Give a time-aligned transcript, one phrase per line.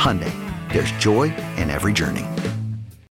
[0.00, 0.32] Hyundai,
[0.72, 1.24] there's joy
[1.58, 2.26] in every journey.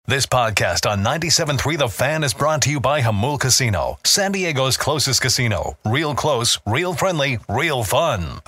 [0.08, 4.76] This podcast on 97.3 The Fan is brought to you by Jamul Casino, San Diego's
[4.76, 5.78] closest casino.
[5.86, 8.42] Real close, real friendly, real fun.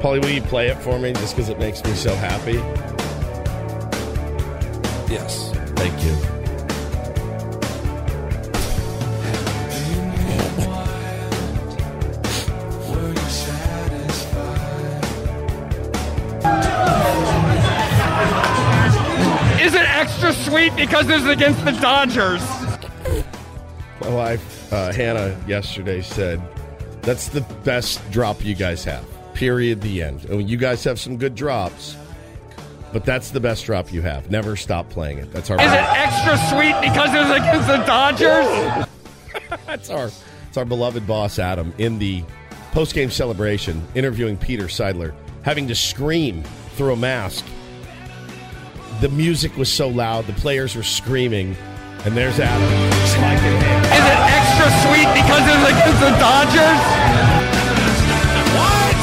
[0.00, 2.54] Paulie, will you play it for me just because it makes me so happy?
[5.12, 5.52] Yes.
[5.74, 6.35] Thank you.
[20.16, 22.42] Extra sweet because it's against the Dodgers?
[24.00, 26.40] My wife, uh, Hannah, yesterday said,
[27.02, 29.04] That's the best drop you guys have.
[29.34, 29.82] Period.
[29.82, 30.24] The end.
[30.24, 31.96] And you guys have some good drops,
[32.92, 34.30] but that's the best drop you have.
[34.30, 35.30] Never stop playing it.
[35.32, 35.60] That's our.
[35.60, 38.86] Is it extra sweet because it's against the Dodgers?
[39.66, 40.10] That's our
[40.48, 42.24] it's our beloved boss Adam in the
[42.72, 46.42] post game celebration interviewing Peter Seidler, having to scream
[46.74, 47.44] through a mask.
[49.00, 51.54] The music was so loud, the players were screaming,
[52.06, 52.62] and there's Adam.
[53.02, 56.80] Is it extra sweet because it's against the Dodgers?
[58.56, 58.96] What?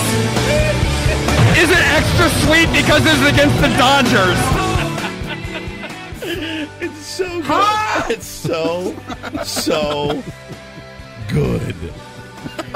[1.59, 4.39] Is it extra sweet because it's against the Dodgers?
[6.81, 8.09] It's so good.
[8.09, 8.95] It's so
[9.43, 10.23] so
[11.29, 11.75] good.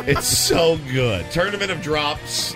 [0.06, 1.30] It's so good.
[1.32, 2.56] Tournament of drops,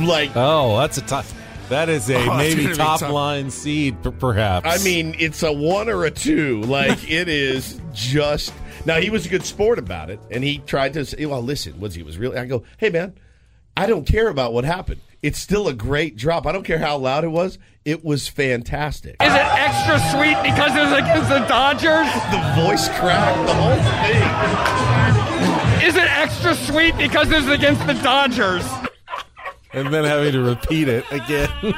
[0.00, 1.32] like Oh, that's a tough.
[1.72, 4.66] That is a Oh, maybe gonna top line seed, perhaps.
[4.68, 6.60] I mean, it's a one or a two.
[6.62, 8.52] Like it is just.
[8.84, 11.80] Now he was a good sport about it, and he tried to say, "Well, listen,
[11.80, 13.14] was he was really?" I go, "Hey, man,
[13.74, 15.00] I don't care about what happened.
[15.22, 16.46] It's still a great drop.
[16.46, 17.58] I don't care how loud it was.
[17.86, 19.16] It was fantastic.
[19.22, 22.06] Is it extra sweet because it's against the Dodgers?
[22.30, 23.80] The voice crack, the whole
[25.80, 25.88] thing.
[25.88, 28.68] Is it extra sweet because it's against the Dodgers?
[29.72, 31.48] And then having to repeat it again.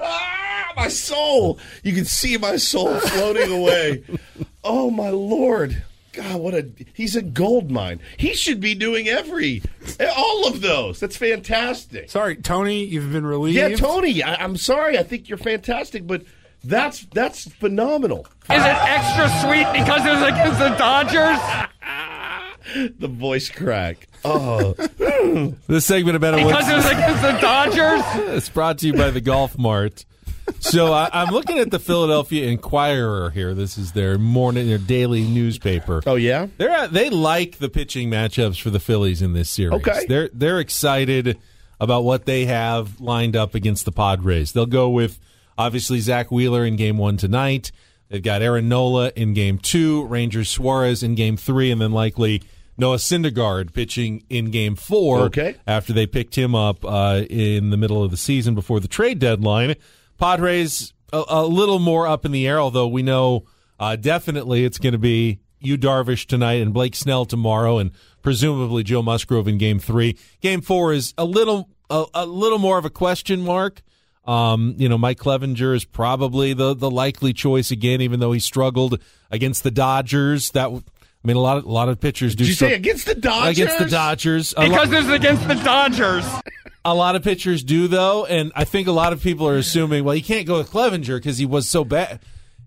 [0.00, 1.58] Ah, my soul!
[1.82, 4.04] You can see my soul floating away.
[4.62, 5.82] Oh my lord!
[6.12, 8.00] God, what a he's a gold mine.
[8.16, 9.62] He should be doing every
[10.16, 11.00] all of those.
[11.00, 12.10] That's fantastic.
[12.10, 13.56] Sorry, Tony, you've been relieved.
[13.56, 14.98] Yeah, Tony, I, I'm sorry.
[14.98, 16.22] I think you're fantastic, but
[16.62, 18.26] that's that's phenomenal.
[18.50, 21.38] Is it extra sweet because it was against the Dodgers?
[22.98, 24.08] The voice crack.
[24.24, 24.72] Oh,
[25.66, 28.02] this segment about it Because it's against the Dodgers?
[28.36, 30.04] It's brought to you by the Golf Mart.
[30.60, 33.54] So I, I'm looking at the Philadelphia Inquirer here.
[33.54, 36.02] This is their morning, their daily newspaper.
[36.06, 36.48] oh yeah.
[36.58, 39.80] They're uh, they like the pitching matchups for the Phillies in this series.
[39.80, 40.04] Okay.
[40.08, 41.38] they're they're excited
[41.80, 44.52] about what they have lined up against the Padres.
[44.52, 45.18] They'll go with
[45.56, 47.72] obviously Zack Wheeler in Game One tonight.
[48.08, 52.42] They've got Aaron Nola in Game Two, Ranger Suarez in Game Three, and then likely
[52.76, 55.20] Noah Syndergaard pitching in Game Four.
[55.22, 55.56] Okay.
[55.66, 59.18] after they picked him up uh, in the middle of the season before the trade
[59.18, 59.74] deadline.
[60.18, 63.44] Padres a, a little more up in the air, although we know
[63.78, 67.90] uh, definitely it's going to be Yu Darvish tonight and Blake Snell tomorrow, and
[68.22, 70.16] presumably Joe Musgrove in Game Three.
[70.40, 73.82] Game Four is a little a, a little more of a question mark.
[74.26, 78.40] Um, you know, Mike Clevinger is probably the the likely choice again, even though he
[78.40, 79.00] struggled
[79.30, 80.50] against the Dodgers.
[80.52, 80.70] That
[81.24, 83.06] I mean, a lot of a lot of pitchers do Did you struggle say against
[83.06, 83.58] the Dodgers?
[83.58, 84.54] against the Dodgers.
[84.56, 86.24] A lot- Because it's against the Dodgers.
[86.84, 90.04] A lot of pitchers do though, and I think a lot of people are assuming,
[90.04, 92.20] well, you can't go with Clevinger because he was so bad.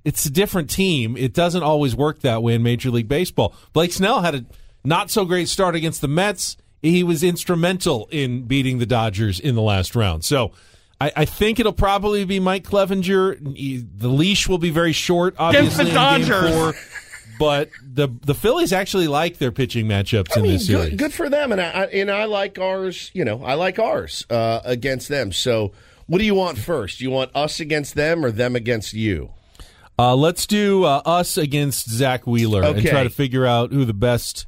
[0.04, 1.16] It's a different team.
[1.18, 3.54] It doesn't always work that way in Major League Baseball.
[3.74, 4.46] Blake Snell had a
[4.84, 6.58] not so great start against the Mets.
[6.82, 10.24] He was instrumental in beating the Dodgers in the last round.
[10.26, 10.52] So
[11.00, 13.56] I, I think it'll probably be Mike Clevinger.
[13.56, 15.84] He- The leash will be very short, obviously.
[15.92, 16.76] Against obviously, the in game Dodgers.
[17.40, 20.90] But the the Phillies actually like their pitching matchups I in mean, this series.
[20.92, 23.12] good, good for them, and I, and I like ours.
[23.14, 25.32] You know, I like ours uh, against them.
[25.32, 25.72] So,
[26.08, 27.02] what do you want first?
[27.02, 29.32] You want us against them or them against you?
[30.00, 33.96] Uh, let's do uh, us against Zack Wheeler and try to figure out who the
[33.96, 34.46] best,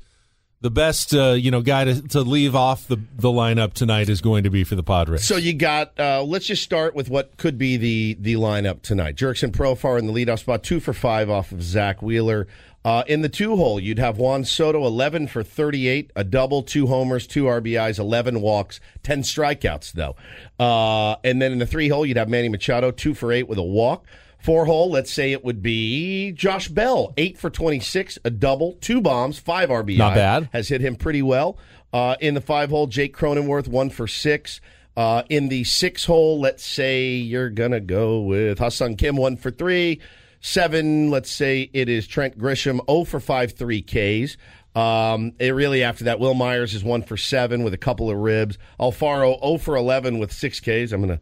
[0.62, 4.22] the best uh, you know guy to, to leave off the the lineup tonight is
[4.22, 5.24] going to be for the Padres.
[5.26, 6.00] So you got.
[6.00, 9.16] Uh, let's just start with what could be the the lineup tonight.
[9.16, 12.48] Jurickson Profar in the leadoff spot, two for five off of Zack Wheeler.
[12.86, 16.88] Uh, in the two hole, you'd have Juan Soto, eleven for thirty-eight, a double, two
[16.88, 20.16] homers, two RBIs, eleven walks, ten strikeouts though.
[20.58, 23.58] Uh, and then in the three hole, you'd have Manny Machado, two for eight with
[23.58, 24.06] a walk.
[24.42, 29.02] Four hole, let's say it would be Josh Bell, eight for twenty-six, a double, two
[29.02, 29.98] bombs, five RBI.
[29.98, 30.50] Not bad.
[30.54, 31.58] Has hit him pretty well.
[31.92, 34.62] Uh, in the five hole, Jake Cronenworth, one for six.
[34.96, 39.38] Uh, in the six hole, let's say you're going to go with Ha-Seong Kim, one
[39.38, 40.00] for three.
[40.42, 44.38] Seven, let's say it is Trent Grisham, 0 for 5, three Ks.
[44.76, 48.18] Um, it really, after that, Wil Myers is one for seven with a couple of
[48.18, 48.58] ribs.
[48.80, 50.92] Alfaro, 0 for 11 with six Ks.
[50.94, 51.20] I'm going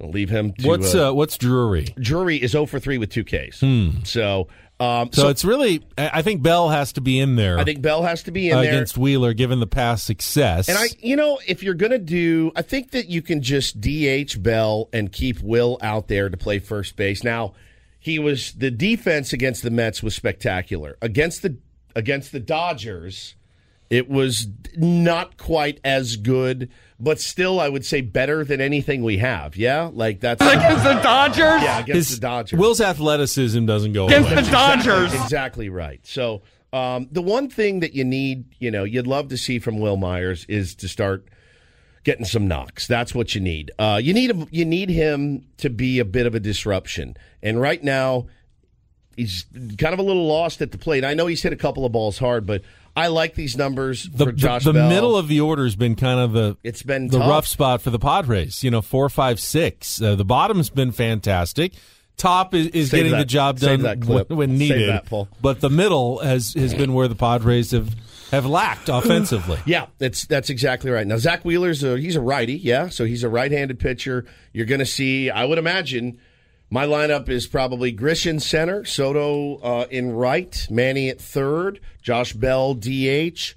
[0.00, 0.68] to leave him to.
[0.68, 1.94] what's uh, uh, what's Drury?
[1.98, 3.62] Drury is 0 for 3 with two Ks.
[4.08, 4.48] So,
[4.80, 7.82] um, So, it's really, I I think Bell has to be in there I think
[7.82, 8.70] Bell has to be in there.
[8.70, 10.68] against Wheeler, given the past success.
[10.68, 13.80] And I, you know, if you're going to do, I think that you can just
[13.80, 17.22] DH Bell and keep Wil out there to play first base.
[17.22, 17.54] Now,
[18.04, 20.98] he was the defense against the Mets was spectacular.
[21.00, 21.56] Against the
[21.96, 23.34] against the Dodgers,
[23.88, 24.46] it was
[24.76, 26.68] not quite as good,
[27.00, 29.56] but still, I would say better than anything we have.
[29.56, 31.62] Yeah, like that's Against the Dodgers?
[31.62, 32.60] yeah against his the Dodgers.
[32.60, 34.42] Wil's athleticism doesn't go Against away.
[34.42, 35.04] the Dodgers.
[35.04, 36.00] Exactly, exactly right.
[36.06, 36.42] So
[36.74, 39.96] um, the one thing that you need, you know, you'd love to see from Wil
[39.96, 41.26] Myers is to start
[42.04, 42.86] getting some knocks.
[42.86, 43.70] That's what you need.
[43.78, 47.16] Uh, you need him, you need him to be a bit of a disruption.
[47.42, 48.26] And right now,
[49.16, 49.46] he's
[49.78, 51.04] kind of a little lost at the plate.
[51.04, 52.62] I know he's hit a couple of balls hard, but
[52.96, 55.96] I like these numbers the, for Josh the, the middle of the order has been
[55.96, 57.28] kind of the It's been the tough.
[57.30, 58.62] rough spot for the Padres.
[58.62, 60.00] You know, four, five, six.
[60.00, 61.72] Uh, the bottom's been fantastic.
[62.16, 64.88] Top is, is getting that- the job save done when, when needed.
[64.88, 65.26] that.
[65.42, 67.92] But the middle has has been where the Padres have
[68.34, 69.58] have lacked offensively.
[69.66, 71.06] Yeah, that's that's exactly right.
[71.06, 74.26] Now Zack Wheeler's a, he's a righty, yeah, so he's a right-handed pitcher.
[74.52, 76.18] You're going to see, I would imagine,
[76.70, 82.74] my lineup is probably Grisham center, Soto uh, in right, Manny at third, Josh Bell
[82.74, 83.54] DH,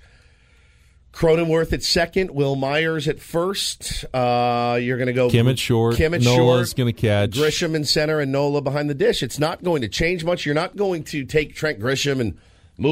[1.14, 4.06] Cronenworth at second, Wil Myers at first.
[4.14, 5.96] Uh, you're going to go Kim at short.
[5.96, 6.78] Kim at Nola's short.
[6.78, 7.32] going to catch.
[7.32, 9.24] Grisham in center and Nola behind the dish.
[9.24, 10.46] It's not going to change much.
[10.46, 12.38] You're not going to take Trent Grisham and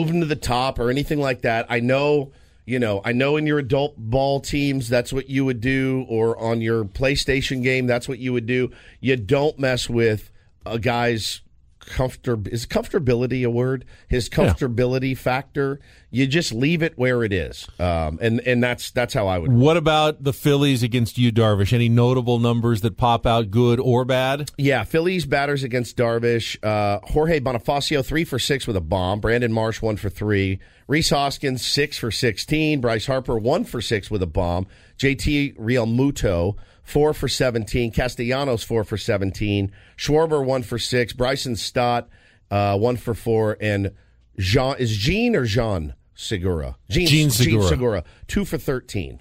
[0.09, 1.65] him to the top or anything like that.
[1.69, 2.31] I know,
[2.65, 6.37] you know, I know in your adult ball teams that's what you would do, or
[6.37, 8.71] on your PlayStation game that's what you would do.
[8.99, 10.31] You don't mess with
[10.65, 11.41] a guy's
[11.87, 15.79] comfort is comfortability a word his comfortability factor
[16.09, 19.51] you just leave it where it is um, and and that's that's how i would
[19.51, 21.73] What about the Phillies against Yu, Darvish?
[21.73, 24.51] Any notable numbers that pop out, good or bad?
[24.57, 26.57] Yeah, Phillies batters against Darvish.
[26.63, 29.19] Uh, Jorge Bonifacio, three for six with a bomb.
[29.21, 30.59] Brandon Marsh, one for three.
[30.87, 32.81] Rhys Hoskins, six for 16.
[32.81, 34.67] Bryce Harper, one for six with a bomb.
[34.99, 37.91] JT Realmuto, four for 17.
[37.91, 39.71] Castellanos, four for 17.
[39.97, 41.11] Schwarber, one for six.
[41.11, 42.07] Bryson Stott,
[42.49, 43.57] uh, one for four.
[43.59, 43.91] And
[44.39, 46.77] Jean, is Jean or Jean Segura?
[46.89, 47.67] Jean, Gene Segura.
[47.67, 49.19] Segura, two for 13.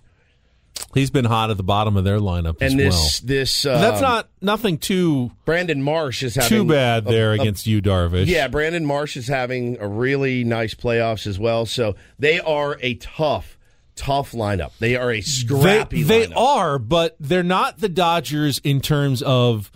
[0.93, 3.29] He's been hot at the bottom of their lineup as And this, well.
[3.29, 7.35] this, uh, That's not nothing too Brandon Marsh is having too bad a- there a
[7.41, 8.27] against Yu, Darvish.
[8.27, 11.65] Yeah, Brandon Marsh is having a really nice playoffs as well.
[11.65, 13.57] So they are a tough,
[13.97, 14.73] tough lineup.
[14.79, 16.37] They are a scrappy they lineup.
[16.37, 19.71] are, but they're not the Dodgers in terms of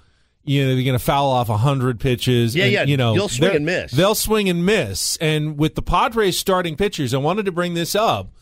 [0.44, 2.54] you know they're going to foul off hundred pitches.
[2.56, 3.92] Yeah, and, yeah, You know you'll swing they're- and miss.
[3.92, 5.16] They'll swing and miss.
[5.18, 8.32] And with the Padres starting pitchers, I wanted to bring this up.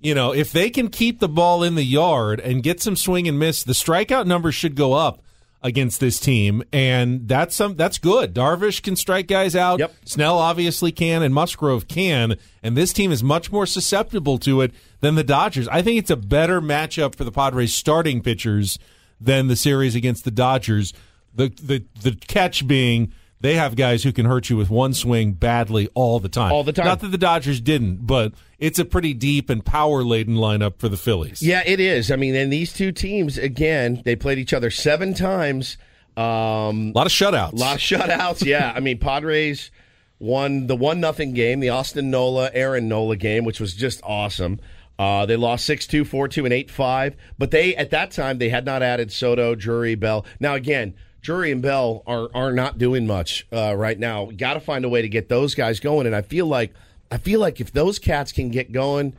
[0.00, 3.26] You know, if they can keep the ball in the yard and get some swing
[3.26, 5.22] and miss, the strikeout numbers should go up
[5.64, 8.34] against this team, and that's some that's good.
[8.34, 9.80] Darvish can strike guys out.
[9.80, 9.94] Yep.
[10.04, 14.72] Snell obviously can, and Musgrove can, and this team is much more susceptible to it
[15.00, 15.66] than the Dodgers.
[15.68, 18.78] I think it's a better matchup for the Padres starting pitchers
[19.18, 20.92] than the series against the Dodgers.
[21.34, 23.12] The the the catch being
[23.44, 26.50] they have guys who can hurt you with one swing badly all the time.
[26.50, 26.86] All the time.
[26.86, 30.88] Not that the Dodgers didn't, but it's a pretty deep and power laden lineup for
[30.88, 31.42] the Phillies.
[31.42, 32.10] Yeah, it is.
[32.10, 35.76] I mean, and these two teams again, they played each other seven times.
[36.16, 37.52] Um, A lot of shutouts.
[37.52, 38.46] A lot of shutouts.
[38.46, 39.70] Yeah, I mean, Padres
[40.18, 44.58] won the one nothing game, the Austin Nola Aaron Nola game, which was just awesome.
[44.98, 47.14] Uh, they lost 6-2, 4-2, and 8-5.
[47.36, 50.24] But they at that time they had not added Soto, Drury, Bell.
[50.40, 50.94] Now again,
[51.24, 54.26] Drury and Bell are are not doing much uh, right now.
[54.26, 56.06] Got to find a way to get those guys going.
[56.06, 56.72] And I feel like
[57.10, 59.14] I feel like if those cats can get going,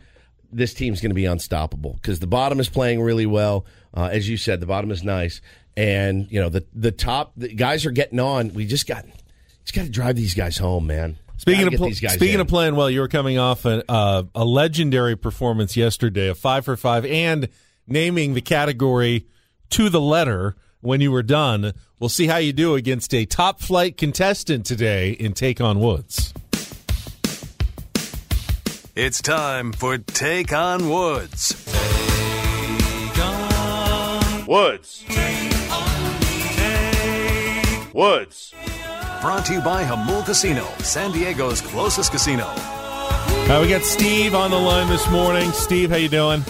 [0.51, 3.65] this team's going to be unstoppable because the bottom is playing really well.
[3.91, 5.41] Uh, as you said, the bottom is nice,
[5.75, 8.53] and you know the the top the guys are getting on.
[8.53, 9.05] We just got
[9.63, 11.17] just got to drive these guys home, man.
[11.37, 12.41] Speaking Gotta of pl- these guys speaking in.
[12.41, 16.65] of playing well, you were coming off a, uh, a legendary performance yesterday, a five
[16.65, 17.49] for five, and
[17.87, 19.25] naming the category
[19.71, 21.73] to the letter when you were done.
[21.99, 26.33] We'll see how you do against a top flight contestant today in Take on Woods.
[28.95, 31.53] It's time for Take on Woods.
[34.47, 35.03] Woods.
[37.93, 38.53] Woods.
[39.21, 42.45] Brought to you by Jamul Casino, San Diego's closest casino.
[42.45, 45.51] Uh, we got Steve on the line this morning.
[45.51, 46.43] Steve, how you doing?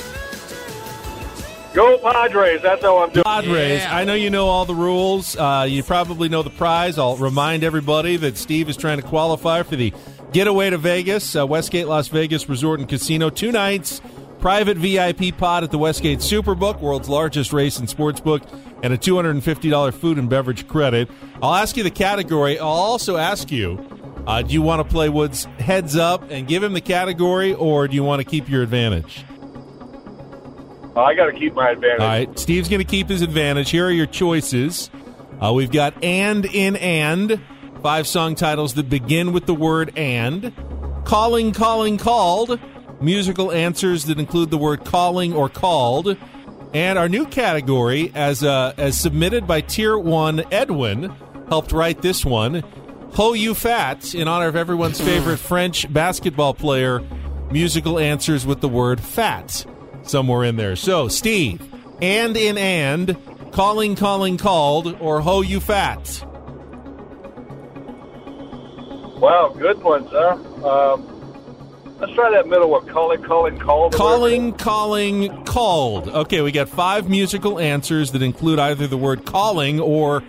[1.75, 2.61] Go Padres.
[2.61, 3.25] That's how I'm doing.
[3.25, 3.83] Padres.
[3.83, 5.35] I know you know all the rules.
[5.35, 6.97] Uh, you probably know the prize.
[6.97, 9.93] I'll remind everybody that Steve is trying to qualify for the
[10.31, 13.29] getaway to Vegas, uh, Westgate Las Vegas Resort and Casino.
[13.29, 14.01] Two nights,
[14.39, 18.43] private VIP pod at the Westgate Superbook, world's largest race and sports book,
[18.81, 21.09] and a $250 food and beverage credit.
[21.43, 22.57] I'll ask you the category.
[22.57, 23.85] I'll also ask you
[24.27, 27.87] uh, do you want to play Woods heads up and give him the category, or
[27.87, 29.25] do you want to keep your advantage?
[30.95, 31.99] I got to keep my advantage.
[31.99, 33.69] All right, Steve's going to keep his advantage.
[33.69, 34.89] Here are your choices.
[35.41, 37.41] Uh, we've got and in and
[37.81, 40.53] five song titles that begin with the word and.
[41.03, 42.59] Calling, calling, called.
[43.01, 46.17] Musical answers that include the word calling or called.
[46.73, 51.13] And our new category, as uh, as submitted by Tier One Edwin,
[51.49, 52.63] helped write this one.
[53.13, 57.01] Ho You Fat, in honor of everyone's favorite French basketball player.
[57.51, 59.65] Musical answers with the word fat
[60.09, 60.75] somewhere in there.
[60.75, 61.61] So, Steve,
[62.01, 63.15] and in and,
[63.51, 66.23] calling, calling, called, or ho you fat.
[69.19, 70.33] Wow, good ones, huh?
[70.67, 72.85] Um, let's try that middle one.
[72.87, 73.93] Calling, calling, called.
[73.93, 76.09] Calling, calling, called.
[76.09, 80.21] Okay, we got five musical answers that include either the word calling or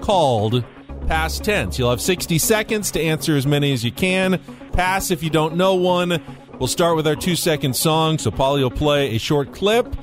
[0.00, 0.64] called
[1.06, 1.78] past tense.
[1.78, 4.40] You'll have 60 seconds to answer as many as you can.
[4.72, 6.22] Pass if you don't know one.
[6.58, 8.18] We'll start with our two second song.
[8.18, 9.94] So, Polly will play a short clip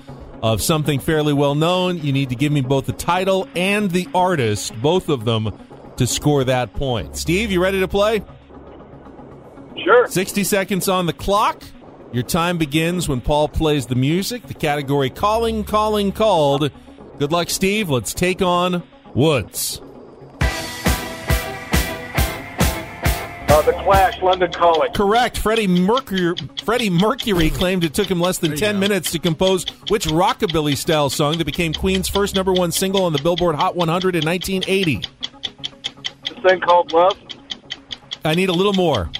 [0.43, 1.98] of something fairly well known.
[1.98, 5.58] You need to give me both the title and the artist, both of them,
[5.98, 7.15] to score that point.
[7.15, 8.24] Steve, you ready to play?
[9.84, 10.08] Sure.
[10.08, 11.63] 60 seconds on the clock.
[12.12, 14.46] Your time begins when Paul plays the music.
[14.48, 16.70] The category calling, calling, called.
[17.17, 17.89] Good luck, Steve.
[17.89, 19.81] Let's take on Woods.
[23.51, 24.93] Uh, the Clash, London Calling.
[24.93, 25.38] Correct.
[25.38, 30.08] Freddie Mercury, Freddie Mercury claimed it took him less than 10 minutes to compose which
[30.08, 34.15] rockabilly style song that became Queen's first number one single on the Billboard Hot 100
[34.15, 35.01] in 1980.
[36.29, 37.17] This thing called Love.
[38.24, 39.12] I need a little more.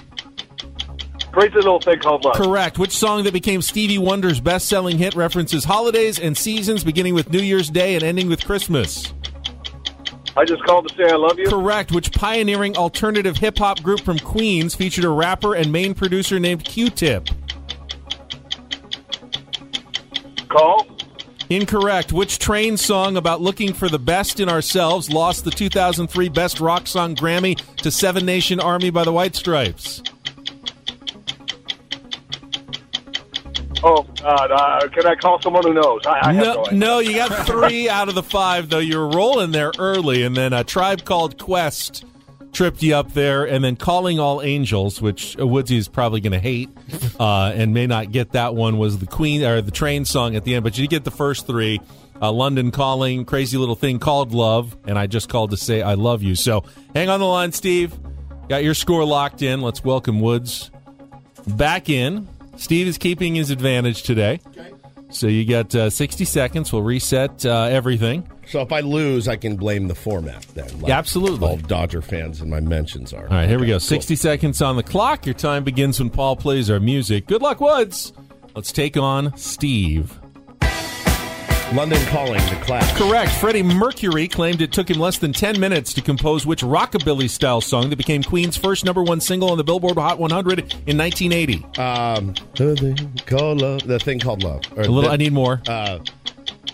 [1.32, 2.34] Crazy little thing called Love.
[2.34, 2.78] Correct.
[2.78, 7.30] Which song that became Stevie Wonder's best selling hit references holidays and seasons beginning with
[7.30, 9.12] New Year's Day and ending with Christmas?
[10.36, 11.46] I just called to say I love you.
[11.46, 11.92] Correct.
[11.92, 16.64] Which pioneering alternative hip hop group from Queens featured a rapper and main producer named
[16.64, 17.28] Q Tip?
[20.48, 20.86] Call.
[21.50, 22.12] Incorrect.
[22.12, 26.86] Which train song about looking for the best in ourselves lost the 2003 Best Rock
[26.86, 30.02] Song Grammy to Seven Nation Army by the White Stripes?
[33.84, 34.50] Oh, God.
[34.50, 36.06] Uh, can I call someone who knows?
[36.06, 38.78] I, I no, no, no, you got three out of the five, though.
[38.78, 42.04] You were rolling there early, and then a tribe called Quest
[42.52, 46.38] tripped you up there, and then Calling All Angels, which Woodsy is probably going to
[46.38, 46.70] hate
[47.20, 50.44] uh, and may not get that one, was the Queen or the train song at
[50.44, 51.80] the end, but you get the first three.
[52.20, 55.94] Uh, London Calling, Crazy Little Thing Called Love, and I just called to say I
[55.94, 56.36] love you.
[56.36, 56.62] So
[56.94, 57.98] hang on the line, Steve.
[58.48, 59.60] Got your score locked in.
[59.60, 60.70] Let's welcome Woods
[61.48, 62.28] back in.
[62.62, 64.40] Steve is keeping his advantage today.
[65.10, 66.72] So you got uh, 60 seconds.
[66.72, 68.30] We'll reset uh, everything.
[68.46, 70.68] So if I lose, I can blame the format then.
[70.80, 71.48] like Yeah, absolutely.
[71.48, 73.24] All Dodger fans in my mentions are.
[73.24, 73.74] All right, here we go.
[73.74, 73.80] cool.
[73.80, 75.26] 60 seconds on the clock.
[75.26, 77.26] Your time begins when Paul plays our music.
[77.26, 78.12] Good luck, Woods.
[78.54, 80.21] Let's take on Steve.
[81.74, 82.96] London Calling, the clash.
[82.98, 83.30] Correct.
[83.32, 87.60] Freddie Mercury claimed it took him less than 10 minutes to compose which rockabilly style
[87.62, 91.64] song that became Queen's first number one single on the Billboard Hot 100 in 1980.
[91.80, 93.86] Um, the thing called love.
[93.86, 94.62] The thing called love.
[94.76, 95.62] Or A little, the- I need more.
[95.66, 96.00] Uh,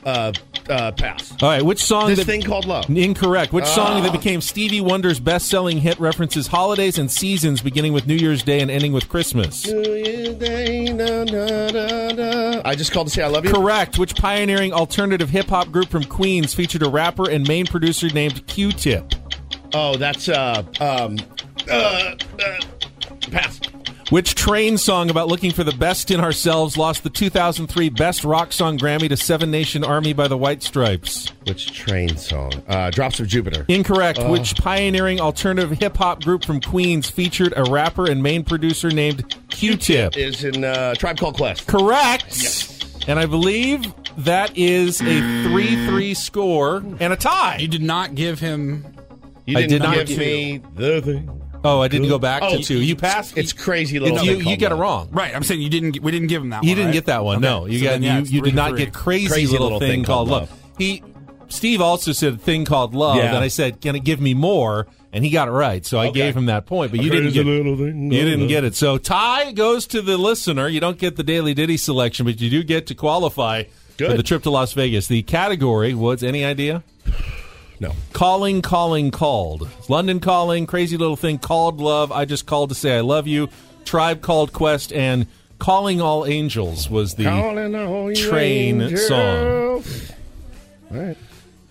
[0.04, 0.32] uh,
[0.68, 1.32] uh, pass.
[1.42, 2.08] All right, which song?
[2.08, 2.88] This that, thing called love.
[2.90, 3.52] Incorrect.
[3.52, 4.00] Which song Ah.
[4.00, 8.60] that became Stevie Wonder's best-selling hit references holidays and seasons, beginning with New Year's Day
[8.60, 9.66] and ending with Christmas?
[9.66, 12.62] New Year's Day, na, na.
[12.64, 13.52] I just called to say I love you.
[13.52, 13.98] Correct.
[13.98, 18.46] Which pioneering alternative hip hop group from Queens featured a rapper and main producer named
[18.46, 19.14] Q-Tip?
[19.74, 21.18] Oh, that's uh, um,
[21.70, 22.58] uh, uh,
[23.30, 23.60] pass.
[24.10, 28.54] Which train song about looking for the best in ourselves lost the 2003 Best Rock
[28.54, 31.28] Song Grammy to Seven Nation Army by the White Stripes?
[31.46, 32.52] Which train song?
[32.66, 33.66] Uh, Drops of Jupiter.
[33.68, 34.18] Incorrect.
[34.22, 34.32] Oh.
[34.32, 39.36] Which pioneering alternative hip hop group from Queens featured a rapper and main producer named
[39.50, 40.16] Q-Tip?
[40.16, 41.66] is in uh, Tribe Called Quest.
[41.66, 42.74] Correct.
[43.08, 47.58] And I believe that is a 3 3 score and a tie.
[47.58, 48.86] You did not give him.
[49.44, 51.37] You I didn't did not give give- me the thing.
[51.64, 52.80] Oh, I didn't go back Oh, to two.
[52.80, 53.36] You passed?
[53.36, 54.18] It's crazy little.
[54.18, 55.08] you, thing you called get it wrong.
[55.10, 55.90] Right, I'm saying you didn't.
[55.92, 56.62] get- We didn't give him that.
[56.62, 56.92] You one, didn't right?
[56.94, 57.36] get that one.
[57.38, 58.78] Okay, No, you so got then, yeah, you, it's you three did to not three.
[58.84, 60.52] get crazy, Crazy little, thing, called love.
[60.78, 61.02] He
[61.48, 63.34] Steve also said thing called love, Yeah.
[63.34, 66.08] and I said, "Can it give me more?" And he got it right, so I
[66.08, 66.20] Okay.
[66.20, 66.90] gave him that point.
[66.92, 68.48] But you didn't get little thing you didn't love.
[68.50, 68.76] get it.
[68.76, 70.68] So tie goes to the listener.
[70.68, 74.18] You don't get the daily ditty selection, but you do get to qualify for Good.
[74.18, 75.06] the trip to Las Vegas.
[75.08, 76.82] The category was any idea?
[77.80, 77.92] No.
[78.12, 79.68] Calling, calling, called.
[79.88, 82.10] London calling, crazy little thing called love.
[82.12, 83.48] I just called to say I love you.
[83.84, 85.26] Tribe called Quest and
[85.58, 87.24] calling all angels was the.
[87.24, 89.06] Calling all you train angels.
[89.08, 89.82] song.
[90.90, 91.16] All right.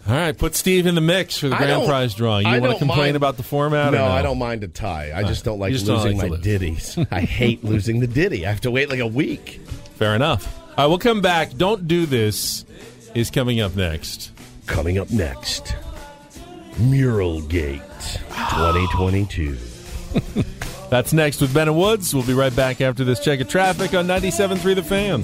[0.07, 2.47] All right, put Steve in the mix for the grand prize drawing.
[2.47, 3.91] You I want to complain mind- about the format?
[3.91, 5.11] No, or no, I don't mind a tie.
[5.13, 6.43] I just don't like just don't losing like my lose.
[6.45, 6.97] ditties.
[7.11, 8.45] I hate losing the ditty.
[8.45, 9.59] I have to wait like a week.
[9.95, 10.47] Fair enough.
[10.69, 11.55] All right, we'll come back.
[11.57, 12.63] Don't do this
[13.15, 14.31] is coming up next.
[14.65, 15.75] Coming up next,
[16.79, 17.81] Mural Gate
[18.29, 19.57] 2022.
[20.89, 22.13] That's next with Ben and Woods.
[22.13, 25.23] We'll be right back after this check of traffic on 97.3 The Fan.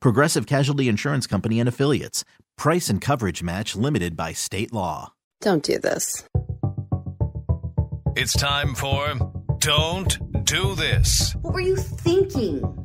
[0.00, 2.24] Progressive Casualty Insurance Company and Affiliates.
[2.56, 5.12] Price and coverage match limited by state law.
[5.40, 6.24] Don't do this.
[8.16, 9.14] It's time for
[9.58, 11.34] Don't Do This.
[11.40, 12.79] What were you thinking?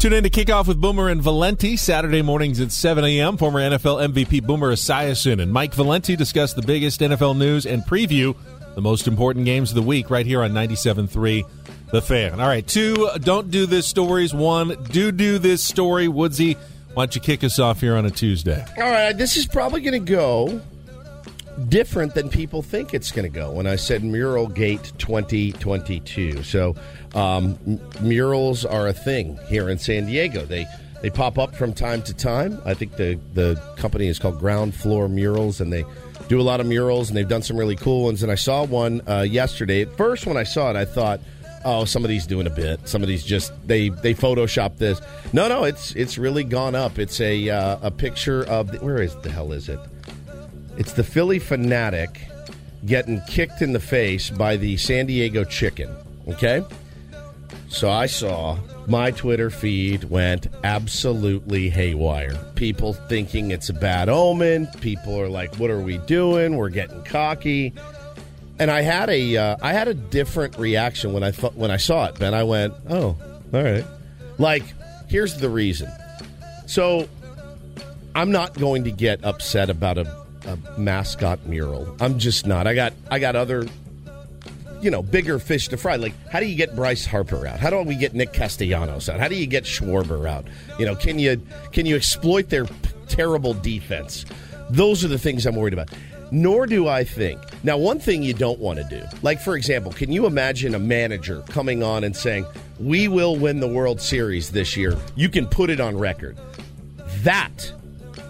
[0.00, 3.36] Tune in to kick off with Boomer and Valenti Saturday mornings at 7 a.m.
[3.36, 8.34] Former NFL MVP Boomer Esiason and Mike Valenti discuss the biggest NFL news and preview
[8.74, 11.44] the most important games of the week right here on 97.3
[11.90, 12.40] The Fan.
[12.40, 14.32] All right, two don't do this stories.
[14.32, 16.08] One do do this story.
[16.08, 16.56] Woodsy,
[16.94, 18.64] why don't you kick us off here on a Tuesday?
[18.78, 20.62] All right, this is probably going to go
[21.68, 26.42] different than people think it's going to go when I said Mural Gate 2022.
[26.42, 26.74] So,
[27.14, 30.44] um, m- murals are a thing here in San Diego.
[30.44, 30.66] They
[31.02, 32.60] they pop up from time to time.
[32.64, 35.84] I think the the company is called Ground Floor Murals, and they
[36.28, 38.22] do a lot of murals, and they've done some really cool ones.
[38.22, 39.82] And I saw one uh, yesterday.
[39.82, 41.20] At first, when I saw it, I thought.
[41.62, 42.88] Oh, somebody's doing a bit.
[42.88, 44.98] Somebody's just they they photoshopped this.
[45.34, 46.98] No, no, it's it's really gone up.
[46.98, 49.78] It's a uh, a picture of the, where is the hell is it?
[50.76, 52.18] It's the Phillie Phanatic
[52.86, 55.94] getting kicked in the face by the San Diego chicken.
[56.28, 56.64] Okay?
[57.68, 62.36] So I saw my Twitter feed went absolutely haywire.
[62.56, 64.66] People thinking it's a bad omen.
[64.80, 66.56] People are like, "What are we doing?
[66.56, 67.72] We're getting cocky."
[68.58, 71.76] And I had a uh, I had a different reaction when I thought when I
[71.76, 72.18] saw it.
[72.18, 73.16] Ben, I went, "Oh,
[73.54, 73.84] all right."
[74.38, 74.64] Like,
[75.08, 75.90] here's the reason.
[76.66, 77.08] So
[78.14, 81.96] I'm not going to get upset about a, a mascot mural.
[82.00, 82.66] I'm just not.
[82.66, 83.66] I got I got other
[84.80, 85.96] you know, bigger fish to fry.
[85.96, 87.60] Like, how do you get Bryce Harper out?
[87.60, 89.20] How do we get Nick Castellanos out?
[89.20, 90.46] How do you get Schwarber out?
[90.78, 91.40] You know, can you
[91.72, 92.72] can you exploit their p-
[93.08, 94.24] terrible defense?
[94.70, 95.90] Those are the things I'm worried about.
[96.32, 97.40] Nor do I think.
[97.64, 100.78] Now, one thing you don't want to do, like for example, can you imagine a
[100.78, 102.46] manager coming on and saying,
[102.78, 106.38] "We will win the World Series this year." You can put it on record.
[107.22, 107.72] That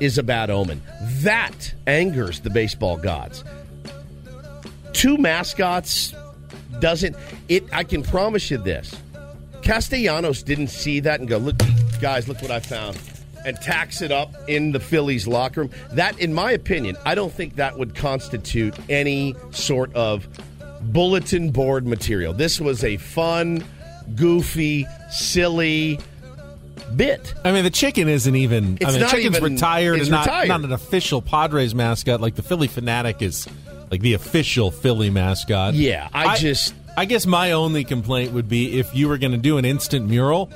[0.01, 0.81] is a bad omen.
[1.22, 3.44] That angers the baseball gods.
[4.92, 6.14] Two mascots
[6.78, 7.14] doesn't
[7.48, 8.94] it I can promise you this.
[9.62, 11.61] Castellanos didn't see that and go, "Look,
[12.00, 12.98] guys, look what I found."
[13.44, 15.70] And tax it up in the Phillies locker room.
[15.92, 20.26] That in my opinion, I don't think that would constitute any sort of
[20.80, 22.33] bulletin board material.
[22.33, 23.64] This was a fun,
[24.14, 25.98] goofy, silly
[26.97, 27.35] bit.
[27.45, 28.77] I mean, the chicken isn't even.
[28.81, 30.49] It's I mean, not the chicken's even- retired and not, retired.
[30.49, 32.21] not an official Padres mascot.
[32.21, 33.47] Like the Phillie Phanatic is
[33.90, 35.75] like the official Philly mascot.
[35.75, 39.38] Yeah, I just- I guess my only complaint would be if you were going to
[39.38, 40.51] do an instant mural.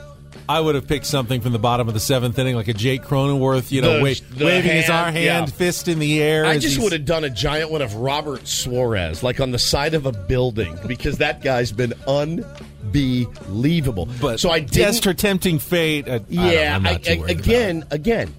[0.48, 3.02] I would have picked something from the bottom of the seventh inning, like a Jake
[3.02, 5.54] Cronenworth, you know, The- the waving his hand, arm, hand, yeah.
[5.54, 6.44] fist in the air.
[6.44, 9.58] I just he's- would have done a giant one of Robert Suarez, like on the
[9.58, 14.08] side of a building, because that guy's been unbelievable.
[14.20, 16.08] But so I guessed her tempting fate.
[16.08, 18.32] uh, I, yeah, I- I- again, again,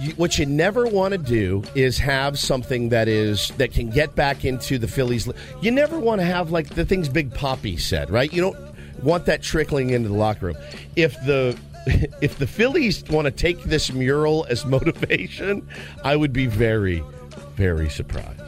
[0.00, 4.14] you, what you never want to do is have something that is that can get
[4.14, 5.28] back into the Phillies.
[5.60, 8.32] You never want to have like the things Big Poppy said, right?
[8.32, 8.56] You don't
[9.02, 10.56] want that trickling into the locker room.
[10.96, 11.58] If the
[12.20, 15.68] if the Phillies want to take this mural as motivation,
[16.04, 17.02] I would be very,
[17.56, 18.40] very surprised.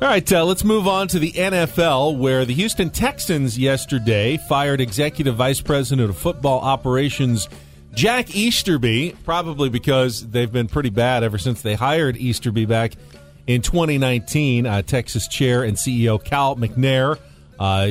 [0.00, 4.80] All right, uh, let's move on to the NFL, where the Houston Texans yesterday fired
[4.80, 7.48] Executive Vice President of Football Operations
[7.94, 12.92] Jack Easterby, probably because they've been pretty bad ever since they hired Easterby back
[13.48, 14.66] in 2019.
[14.66, 17.18] Uh, Texas Chair and CEO Cal McNair
[17.58, 17.90] uh,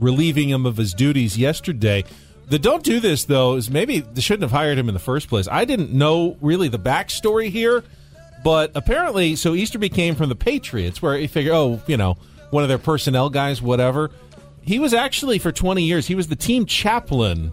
[0.00, 2.04] relieving him of his duties yesterday.
[2.48, 5.28] The don't do this though is maybe they shouldn't have hired him in the first
[5.28, 5.46] place.
[5.48, 7.84] I didn't know really the backstory here.
[8.42, 12.16] But apparently, so Easterby came from the Patriots, where you figure, oh, you know,
[12.50, 14.10] one of their personnel guys, whatever.
[14.62, 16.06] He was actually for 20 years.
[16.06, 17.52] He was the team chaplain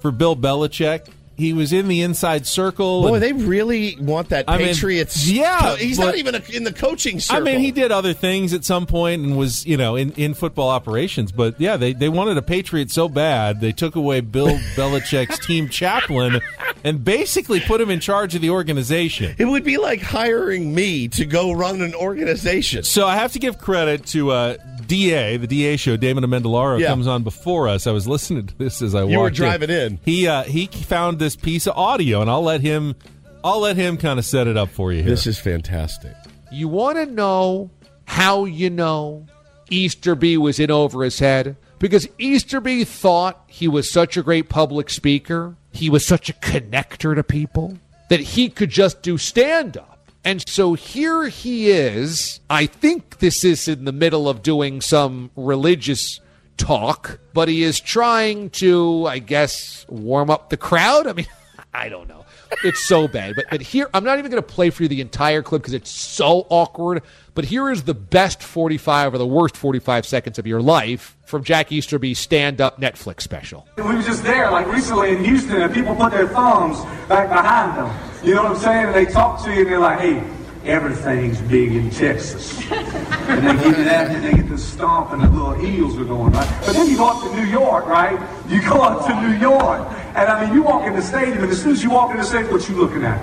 [0.00, 1.08] for Bill Belichick.
[1.38, 3.02] He was in the inside circle.
[3.02, 5.28] Boy, and- they really want that I mean, Patriots.
[5.28, 8.52] yeah, he's but- not even a, in the coaching I mean, he did other things
[8.52, 11.30] at some point and was, you know, in, in football operations.
[11.30, 15.68] But yeah, they, they wanted a Patriot so bad, they took away Bill Belichick's team
[15.68, 16.40] chaplain
[16.82, 19.36] and basically put him in charge of the organization.
[19.38, 22.82] It would be like hiring me to go run an organization.
[22.82, 24.56] So I have to give credit to uh,
[24.88, 25.96] DA, the DA show.
[25.96, 26.88] Damon Amendolara Yeah.
[26.88, 27.86] comes on before us.
[27.86, 29.12] I was listening to this as I walked.
[29.12, 30.00] You were walked driving in.
[30.04, 32.96] He uh, he found this piece of audio, and I'll let him
[33.44, 35.10] I'll let him kind of set it up for you here.
[35.10, 36.14] This is fantastic.
[36.50, 37.70] You want to know
[38.06, 39.26] how you know
[39.70, 41.56] Easterby was in over his head?
[41.78, 47.14] Because Easterby thought he was such a great public speaker, he was such a connector
[47.14, 49.97] to people, that he could just do stand up.
[50.28, 52.40] And so here he is.
[52.50, 56.20] I think this is in the middle of doing some religious
[56.58, 61.06] talk, but he is trying to, I guess, warm up the crowd.
[61.06, 61.28] I mean,
[61.72, 62.26] I don't know.
[62.62, 63.36] It's so bad.
[63.36, 65.72] But but here, I'm not even going to play for you the entire clip because
[65.72, 67.04] it's so awkward.
[67.32, 71.42] But here is the best 45 or the worst 45 seconds of your life from
[71.42, 73.66] Jack Easterby's stand-up Netflix special.
[73.78, 77.78] We were just there, like recently in Houston, and people put their thumbs back behind
[77.78, 78.07] them.
[78.22, 78.86] You know what I'm saying?
[78.86, 80.22] And they talk to you, and they're like, "Hey,
[80.64, 85.52] everything's big in Texas." and they that, and they get to stomp, and the little
[85.52, 86.62] heels are going right.
[86.66, 88.18] But then you go up to New York, right?
[88.48, 91.52] You go up to New York, and I mean, you walk in the stadium, and
[91.52, 93.18] as soon as you walk in the stadium, what you looking at?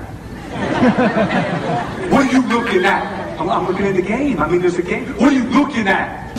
[2.10, 3.40] what are you looking at?
[3.40, 4.40] I'm, I'm looking at the game.
[4.40, 5.08] I mean, there's a game.
[5.18, 6.38] What are you looking at?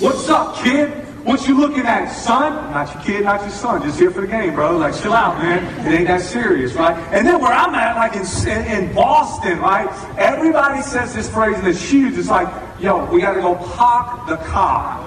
[0.00, 1.01] What's up, kid?
[1.24, 2.72] What you looking at, son?
[2.72, 3.80] Not your kid, not your son.
[3.82, 4.76] Just here for the game, bro.
[4.76, 5.86] Like, chill out, man.
[5.86, 6.96] It ain't that serious, right?
[7.12, 8.26] And then where I'm at, like in,
[8.66, 9.88] in Boston, right?
[10.18, 12.18] Everybody says this phrase and it's huge.
[12.18, 12.48] It's like,
[12.80, 14.98] yo, we got to go park the car.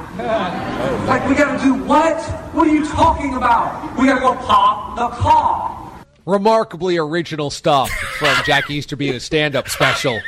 [1.05, 2.21] Like, we got to do what?
[2.53, 3.99] What are you talking about?
[3.99, 5.81] We got to go park the car.
[6.25, 10.21] Remarkably original stuff from Jack Easterby in a stand-up special.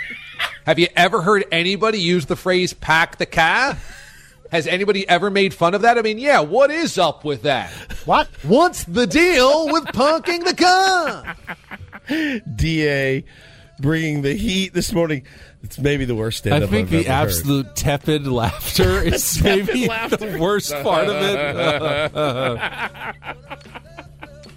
[0.65, 3.77] Have you ever heard anybody use the phrase "pack the car"?
[4.51, 5.97] Has anybody ever made fun of that?
[5.97, 7.69] I mean, yeah, what is up with that?
[8.05, 8.27] What?
[8.43, 11.35] What's the deal with punking the car?
[12.55, 13.23] Da
[13.81, 15.23] bringing the heat this morning.
[15.61, 17.23] It's maybe the worst stand I think I've the ever heard.
[17.27, 20.15] absolute tepid laughter is Tepid maybe laughter.
[20.17, 22.11] the worst part of it.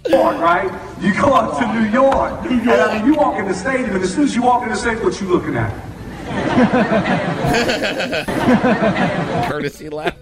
[0.09, 0.71] York, right?
[1.01, 2.45] You go up to New York.
[2.45, 4.69] And I mean, you walk in the stadium, and as soon as you walk in
[4.69, 5.71] the stadium, what you looking at?
[9.47, 10.15] Courtesy laugh.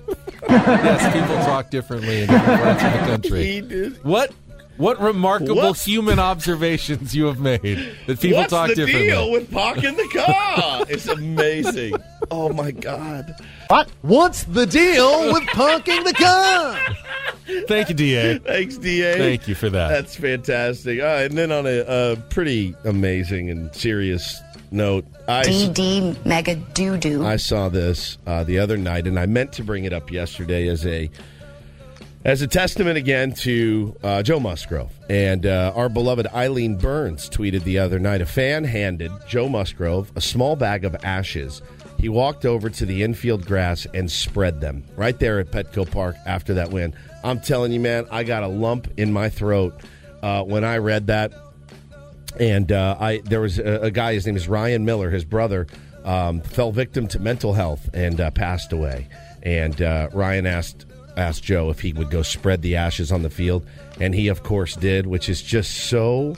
[0.49, 3.43] yes, people talk differently in different parts of the country.
[3.45, 4.03] He did.
[4.03, 4.31] What
[4.77, 7.61] what remarkable What's- human observations you have made
[8.07, 9.07] that people What's talk the differently.
[9.09, 10.85] deal with parking the car?
[10.89, 11.95] it's amazing.
[12.31, 13.35] Oh my god.
[13.67, 13.89] What?
[14.01, 16.79] What's the deal with parking the car?
[17.67, 18.39] Thank you, Da.
[18.39, 19.13] Thanks, Da.
[19.17, 19.89] Thank you for that.
[19.89, 20.99] That's fantastic.
[21.01, 21.79] Uh, and then on a,
[22.13, 24.39] a pretty amazing and serious
[24.71, 27.25] note, I DD mega doo doo.
[27.25, 30.67] I saw this uh, the other night, and I meant to bring it up yesterday
[30.67, 31.09] as a
[32.25, 37.63] as a testament again to uh, Joe Musgrove and uh, our beloved Eileen Burns tweeted
[37.63, 38.21] the other night.
[38.21, 41.61] A fan handed Joe Musgrove a small bag of ashes.
[41.97, 46.15] He walked over to the infield grass and spread them right there at Petco Park
[46.25, 46.93] after that win.
[47.23, 49.79] I'm telling you, man, I got a lump in my throat
[50.21, 51.33] uh, when I read that
[52.39, 54.13] and uh, I there was a, a guy.
[54.13, 55.09] His name is Ryan Miller.
[55.09, 55.67] His brother
[56.05, 59.07] um, fell victim to mental health and uh, passed away.
[59.43, 60.85] And uh, Ryan asked
[61.17, 63.65] asked Joe if he would go spread the ashes on the field,
[63.99, 66.35] and he of course did, which is just so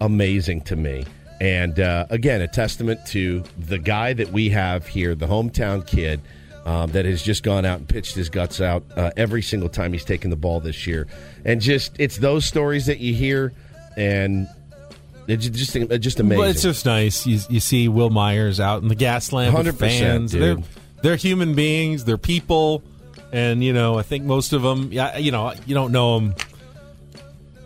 [0.00, 1.04] amazing to me.
[1.40, 6.20] And uh, again, a testament to the guy that we have here, the hometown kid.
[6.64, 9.92] Um, that has just gone out and pitched his guts out uh, every single time
[9.92, 11.06] he's taken the ball this year,
[11.44, 13.52] and just it's those stories that you hear,
[13.96, 14.48] and
[15.28, 16.42] Uh, it's just just amazing.
[16.42, 17.26] But it's just nice.
[17.26, 20.32] You, you see Wil Myers out in the Gaslamp 100%, fans.
[20.32, 20.58] They're
[21.02, 22.04] they're human beings.
[22.04, 22.82] They're people,
[23.32, 24.90] and you know I think most of them.
[24.92, 26.34] Yeah, you know you don't know them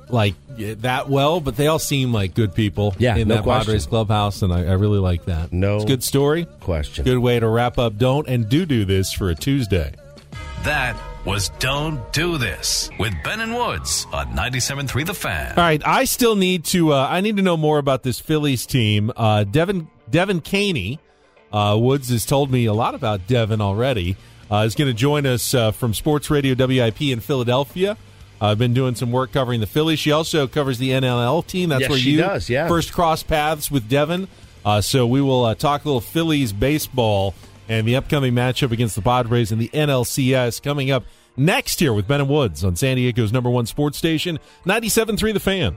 [0.08, 2.94] like that well, but they all seem like good people.
[2.98, 3.66] Yeah, in no that question.
[3.66, 5.52] Padres clubhouse, and I, I really like that.
[5.52, 6.46] No it's a good story.
[6.60, 7.04] question.
[7.04, 7.96] Good way to wrap up.
[7.98, 9.94] Don't and do do this for a Tuesday.
[10.64, 15.50] That was Don't Do This with Ben and Woods on 97.3 The Fan.
[15.50, 16.92] All right, I still need to.
[16.92, 19.12] Uh, I need to know more about this Phillies team.
[19.16, 20.98] Uh, Devan Devan Kaney
[21.52, 24.16] uh, Woods has told me a lot about Devan already.
[24.50, 27.96] Uh, is going to join us uh, from Sports Radio WIP in Philadelphia.
[28.40, 29.98] I've been doing some work covering the Phillies.
[29.98, 31.68] She also covers the NLL team.
[31.68, 32.66] That's Yes, where she you does, yeah.
[32.66, 34.28] first cross paths with Devan.
[34.64, 37.34] Uh, so we will uh, talk a little Phillies baseball
[37.70, 41.04] and the upcoming matchup against the Padres in the NLCS coming up
[41.36, 45.40] next here with Ben and Woods on San Diego's number one sports station, 97.3 The
[45.40, 45.76] Fan.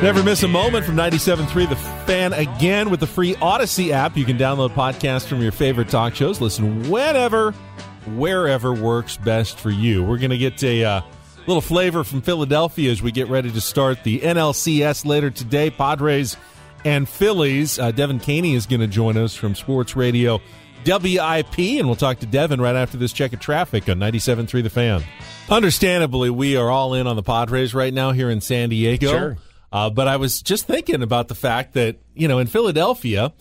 [0.00, 4.16] Never miss a moment from 97.3 The Fan again with the free Audacy app.
[4.16, 6.40] You can download podcasts from your favorite talk shows.
[6.40, 7.50] Listen whenever,
[8.14, 10.04] wherever works best for you.
[10.04, 11.00] We're going to get a uh,
[11.48, 15.68] little flavor from Philadelphia as we get ready to start the NLCS later today.
[15.68, 16.36] Padres
[16.84, 17.80] and Phillies.
[17.80, 20.40] Uh, Devan Kaney is going to join us from Sports Radio
[20.86, 24.70] WIP, and we'll talk to Devan right after this check of traffic on 97.3 The
[24.70, 25.02] Fan.
[25.50, 29.10] Understandably, we are all in on the Padres right now here in San Diego.
[29.10, 29.36] Sure.
[29.72, 33.32] Uh, but I was just thinking about the fact that, you know, in Philadelphia,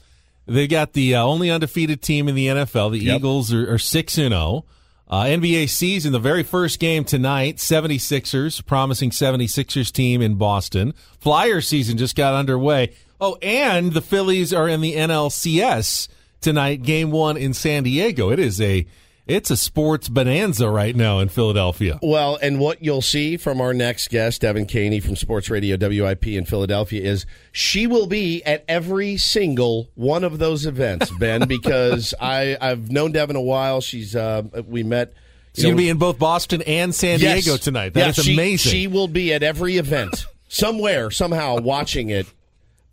[0.45, 2.91] they got the uh, only undefeated team in the NFL.
[2.91, 3.15] The Yep.
[3.17, 4.65] Eagles are, are 6 and 0.
[5.09, 10.93] Uh, NBA season, the very first game tonight, 76ers, promising 76ers team in Boston.
[11.19, 12.93] Flyer season just got underway.
[13.21, 16.09] Oh, and the Phillies are in the NLCS
[16.41, 18.31] tonight, game one in San Diego.
[18.31, 18.85] It is a,
[19.27, 21.99] it's a sports bonanza right now in Philadelphia.
[22.01, 26.27] Well, and what you'll see from our next guest, Devan Kaney from Sports Radio WIP
[26.27, 32.13] in Philadelphia, is she will be at every single one of those events, Ben, because
[32.19, 33.81] I, I've known Devan a while.
[33.81, 35.13] She's uh, we met.
[35.53, 37.43] She's going to be in both Boston and San Yes.
[37.43, 37.93] Diego tonight.
[37.95, 38.71] That is Yeah, she- amazing.
[38.71, 42.27] She will be at every event, somewhere, somehow, watching it.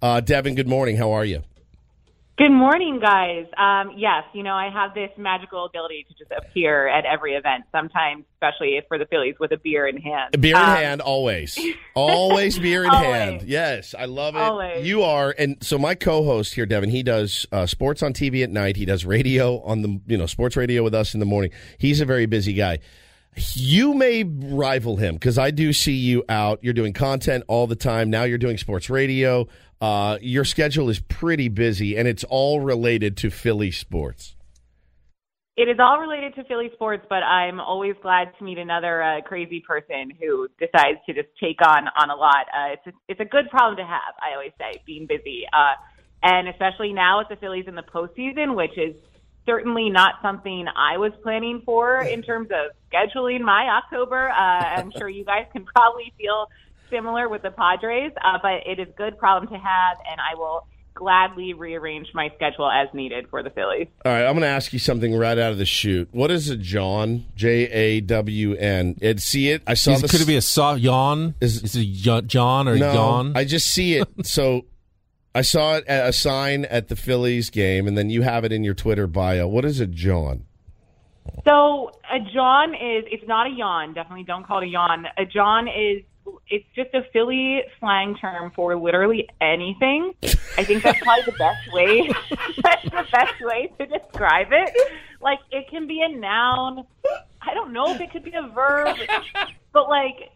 [0.00, 0.96] Uh, Devan, good morning.
[0.96, 1.42] How are you?
[2.36, 3.46] Good morning, guys.
[3.56, 7.62] Um, yes, you know, I have this magical ability to just appear at every event,
[7.70, 10.40] sometimes, especially for the Phillies, with a beer in hand.
[10.40, 11.56] Beer in Um, hand, always.
[11.94, 13.06] Always beer in Always.
[13.14, 13.42] hand.
[13.42, 14.40] Yes, I love it.
[14.40, 14.84] Always.
[14.84, 18.50] You are, and so my co-host here, Devan, he does uh, sports on TV at
[18.50, 18.74] night.
[18.76, 21.52] He does radio on the, you know, sports radio with us in the morning.
[21.78, 22.80] He's a very busy guy.
[23.54, 26.58] You may rival him because I do see you out.
[26.62, 28.10] You're doing content all the time.
[28.10, 29.46] Now you're doing sports radio.
[29.84, 34.34] Uh, your schedule is pretty busy, and it's all related to Philly sports.
[35.58, 39.20] It is all related to Philly sports, but I'm always glad to meet another uh,
[39.20, 42.46] crazy person who decides to just take on on a lot.
[42.48, 44.14] Uh, it's a, it's a good problem to have.
[44.22, 45.74] I always say being busy, uh,
[46.22, 48.96] and especially now with the Phillies in the postseason, which is
[49.44, 54.30] certainly not something I was planning for in terms of scheduling my October.
[54.30, 56.48] Uh, I'm sure you guys can probably feel
[56.94, 60.34] similar with the Padres, uh, but it is a good problem to have, and I
[60.36, 63.88] will gladly rearrange my schedule as needed for the Phillies.
[64.04, 66.08] All right, I'm going to ask you something right out of the chute.
[66.12, 67.24] What is a jawn?
[67.34, 68.96] J A W N.
[69.00, 69.62] It see it.
[69.66, 70.10] I saw Is- this.
[70.12, 71.34] could it be a so- yawn?
[71.40, 73.36] Is, is it y- jawn or no, yawn?
[73.36, 74.08] I just see it.
[74.24, 74.66] so
[75.34, 78.52] I saw it at a sign at the Phillies game, and then you have it
[78.52, 79.48] in your Twitter bio.
[79.48, 80.44] What is a jawn?
[81.44, 83.94] So a jawn is it's not a yawn.
[83.94, 85.06] Definitely don't call it a yawn.
[85.18, 86.02] A jawn is
[86.48, 90.14] it's just a Philly slang term for literally anything.
[90.56, 92.08] I think that's probably the best way.
[92.62, 94.70] that's the best way to describe it.
[95.20, 96.84] Like it can be a noun.
[97.42, 98.96] I don't know if it could be a verb,
[99.72, 100.30] but like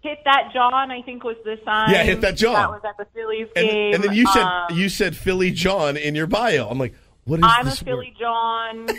[0.00, 0.90] hit that jawn.
[0.90, 1.90] I think was the sign.
[1.90, 2.54] Yeah, hit that jawn.
[2.54, 3.94] That was at the Phillies And, game.
[3.94, 6.68] and then you said Um, you said Philly jawn in your bio.
[6.68, 7.70] I'm like, what is I'm a?
[7.72, 8.88] Philly jawn.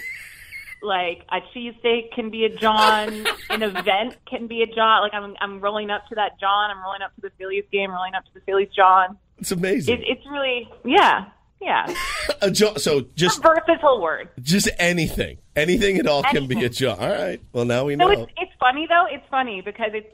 [0.82, 3.26] like a cheesesteak can be a jawn.
[3.50, 5.02] An event can be a jawn.
[5.02, 6.72] Like I'm, I'm rolling up to that jawn.
[6.72, 7.92] I'm rolling up to the Phillies game.
[7.92, 9.18] Rolling up to the Phillies jawn.
[9.40, 10.00] It's amazing.
[10.00, 11.26] It, it's really, yeah,
[11.62, 11.94] yeah.
[12.42, 12.78] a jawn.
[12.80, 14.30] So just a versatile word.
[14.42, 16.98] just anything, anything at all can be a jawn.
[17.00, 17.42] All right.
[17.54, 18.10] Well, now we So know.
[18.24, 19.06] it's it's funny though.
[19.10, 20.08] It's funny because it's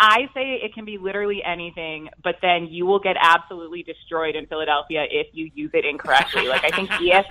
[0.00, 4.46] I say it can be literally anything, but then you will get absolutely destroyed in
[4.46, 6.48] Philadelphia if you use it incorrectly.
[6.48, 7.24] like I think ES,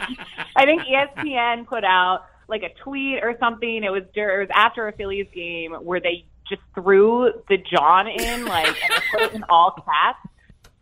[0.55, 3.83] I think ESPN put out like a tweet or something.
[3.83, 8.07] It was dur- it was after a Phillies game where they just threw the jawn
[8.07, 10.19] in like and put it in all caps.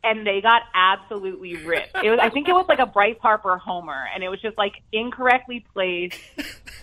[0.04, 1.96] And they got absolutely ripped.
[2.04, 4.58] It was, I think it was like a Bryce Harper homer, and it was just
[4.58, 6.18] like incorrectly placed,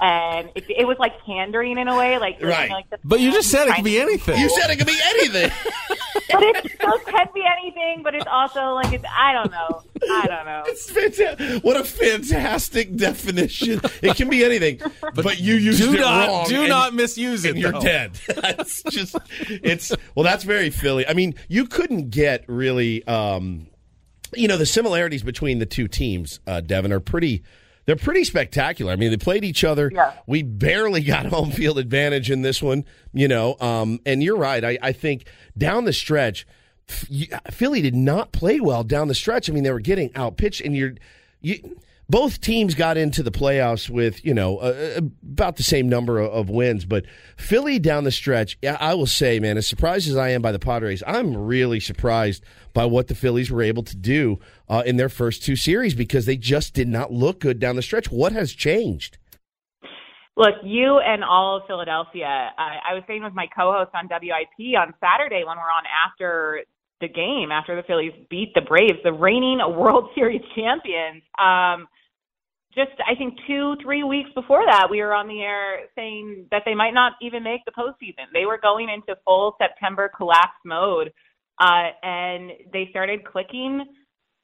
[0.01, 2.71] and it, it was like pandering in a way, like Right.
[2.71, 4.39] like But you just said it could be anything.
[4.39, 5.51] You said it could be anything.
[6.31, 8.03] but it still can be anything.
[8.03, 10.63] But it's also like it's I don't know, I don't know.
[10.67, 13.81] It's fanta- what a fantastic definition.
[14.03, 14.81] It can be anything,
[15.15, 16.47] but, you used do it not- wrong.
[16.49, 17.81] do and- not misuse it, And you're though.
[17.81, 18.13] dead.
[18.37, 19.17] That's just
[19.49, 20.25] it's well.
[20.25, 21.07] That's very Philly.
[21.07, 23.07] I mean, you couldn't get really.
[23.07, 23.67] Um,
[24.35, 27.43] you know, the similarities between the two teams, uh, Devin, are pretty.
[27.89, 28.93] They're pretty spectacular.
[28.93, 29.91] I mean, they played each other.
[30.27, 32.85] We barely got home field advantage in this one,
[33.15, 33.57] you know.
[33.61, 34.63] Um, and you're right.
[34.63, 35.25] I, I think
[35.57, 36.47] down the stretch,
[36.87, 39.49] Philly did not play well down the stretch.
[39.49, 40.97] I mean, they were getting outpitched, and you're
[41.41, 41.81] you.
[42.11, 46.49] Both teams got into the playoffs with you know uh, about the same number of,
[46.49, 47.05] wins, but
[47.37, 50.59] Philly down the stretch, I will say, man, as surprised as I am by the
[50.59, 52.43] Padres, I'm really surprised
[52.73, 54.39] by what the Phillies were able to do
[54.69, 57.83] uh, in their first two series because they just did not look good down the
[57.83, 58.11] stretch.
[58.11, 59.19] What has changed?
[60.39, 62.53] Look, you and all of Philadelphia.
[62.57, 66.63] I, I was saying with my co-host on WIP on Saturday when we're on after
[67.01, 71.23] the game, after the Phillies beat the Braves, the reigning World Series champions.
[71.39, 71.89] Um,
[72.75, 76.63] just I think two, three weeks before that, we were on the air saying that
[76.65, 78.27] they might not even make the postseason.
[78.33, 81.13] They were going into full September collapse mode,
[81.61, 83.85] uh, and they started clicking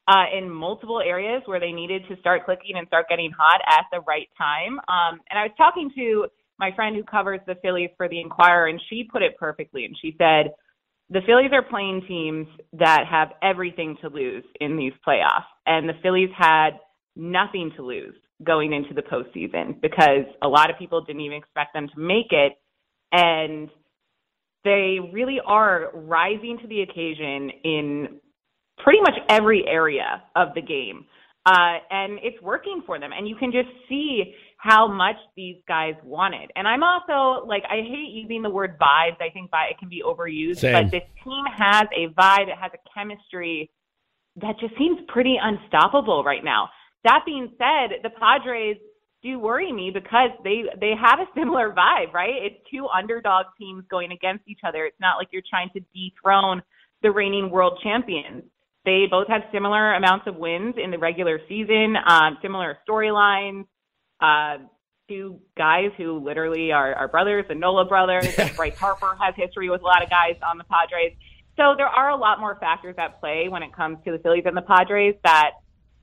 [0.07, 3.85] uh, in multiple areas where they needed to start clicking and start getting hot at
[3.91, 4.79] the right time.
[4.87, 6.27] Um, and I was talking to
[6.59, 9.85] my friend who covers the Phillies for the Inquirer, and she put it perfectly.
[9.85, 10.53] And she said,
[11.09, 15.45] the Phillies are playing teams that have everything to lose in these playoffs.
[15.65, 16.71] And the Phillies had
[17.15, 21.73] nothing to lose going into the postseason because a lot of people didn't even expect
[21.73, 22.53] them to make it.
[23.11, 23.69] And
[24.63, 28.19] they really are rising to the occasion in
[28.83, 31.05] pretty much every area of the game.
[31.45, 33.11] Uh, and it's working for them.
[33.15, 36.51] And you can just see how much these guys wanted.
[36.55, 39.21] And I'm also like, I hate using the word vibes.
[39.21, 40.73] I think it can be overused, Same.
[40.73, 43.69] but this team has a vibe, it has a chemistry
[44.37, 46.69] that just seems pretty unstoppable right now.
[47.05, 48.77] That being said, the Padres
[49.23, 52.33] do worry me because they they have a similar vibe, right?
[52.33, 54.85] It's two underdog teams going against each other.
[54.85, 56.61] It's not like you're trying to dethrone
[57.03, 58.43] the reigning world champions.
[58.85, 63.65] They both have similar amounts of wins in the regular season, um, similar storylines.
[64.19, 64.57] Uh,
[65.07, 68.35] two guys who literally are, are brothers, the Nola brothers.
[68.55, 71.13] Bryce Harper has history with a lot of guys on the Padres.
[71.57, 74.43] So there are a lot more factors at play when it comes to the Phillies
[74.45, 75.51] and the Padres that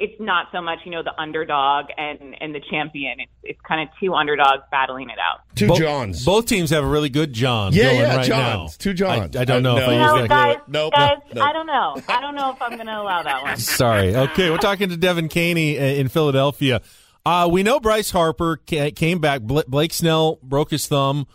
[0.03, 3.21] it's not so much, you know, the underdog and, and the champion.
[3.21, 5.41] It's, it's kind of two underdogs battling it out.
[5.55, 6.25] Two Bo- jawns.
[6.25, 7.73] Both teams have a really good jawn.
[7.73, 8.73] Yeah, going yeah, right jawns.
[8.73, 8.83] now.
[8.83, 9.37] Two jawns.
[9.37, 10.03] I, I don't know if Uh, I no.
[10.03, 10.29] use No, that.
[10.29, 11.45] guys, Nope, guys, nope, nope.
[11.47, 12.03] I don't know.
[12.09, 13.57] I don't know if I'm going to allow that one.
[13.59, 14.15] Sorry.
[14.17, 16.83] Okay, we're talking to Devan Kaney uh, in Philadelphia.
[17.25, 19.43] Uh, we know Bryce Harper came back.
[19.43, 21.27] Blake Snell broke his thumb.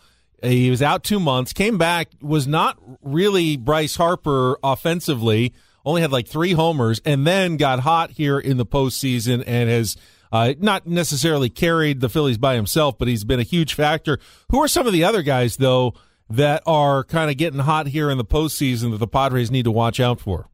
[0.44, 1.54] Uh, He was out two months.
[1.54, 2.10] Came back.
[2.22, 5.54] Was not really Bryce Harper offensively.
[5.88, 9.96] Only had like three homers, and then got hot here in the postseason and has
[10.34, 14.20] uh, not necessarily carried the Phillies by himself, but he's been a huge factor.
[14.52, 15.94] Who are some of the other guys though
[16.30, 19.72] that are kind of getting hot here in the postseason that the Padres need to
[19.72, 20.50] watch out for?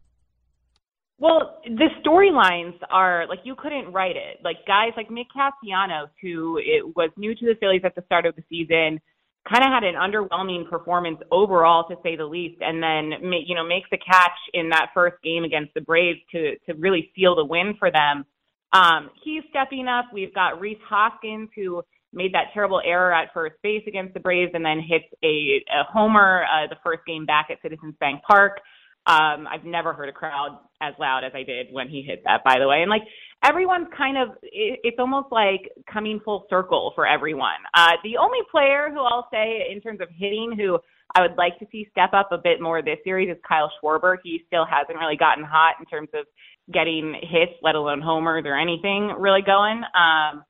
[1.18, 4.38] Well, the storylines are like you couldn't write it.
[4.44, 8.28] Like guys like Nick Castellanos, who it was new to the Phillies at the start
[8.28, 9.02] of the season,
[9.50, 13.12] kind of had an underwhelming performance overall, to say the least, and then
[13.46, 17.12] you know makes the catch in that first game against the Braves to to really
[17.16, 18.26] seal the win for them.
[18.72, 20.06] Um, he's stepping up.
[20.14, 24.52] We've got Rhys Hoskins, who made that terrible error at first base against the Braves,
[24.54, 28.60] and then hits a, a homer uh, the first game back at Citizens Bank Park.
[29.06, 32.44] Um, I've never heard a crowd as loud as I did when he hit that,
[32.46, 32.82] by the way.
[32.82, 33.02] And like
[33.44, 37.60] everyone's kind of it's almost like coming full circle for everyone.
[37.74, 40.80] Uh, the only player who I'll say in terms of hitting who
[41.16, 44.18] I would like to see step up a bit more this series is Kyle Schwarber.
[44.24, 46.26] He still hasn't really gotten hot in terms of
[46.74, 49.84] getting hits, let alone homers or anything really going.
[49.94, 50.44] Um,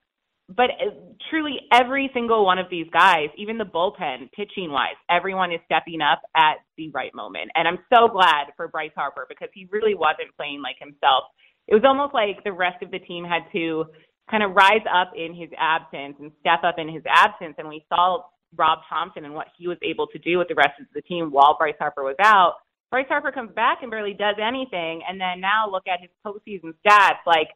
[0.50, 0.92] but uh,
[1.30, 6.02] truly every single one of these guys, even the bullpen, pitching wise, everyone is stepping
[6.02, 7.50] up at the right moment.
[7.56, 11.24] And I'm so glad for Bryce Harper because he really wasn't playing like himself.
[11.68, 13.86] It was almost like the rest of the team had to
[14.30, 17.56] kind of rise up in his absence and step up in his absence.
[17.58, 18.24] And we saw
[18.56, 21.32] Rob Thomson and what he was able to do with the rest of the team
[21.32, 22.56] while Bryce Harper was out.
[22.92, 25.02] Bryce Harper comes back and barely does anything.
[25.08, 27.26] And then now look at his postseason stats.
[27.26, 27.50] Like,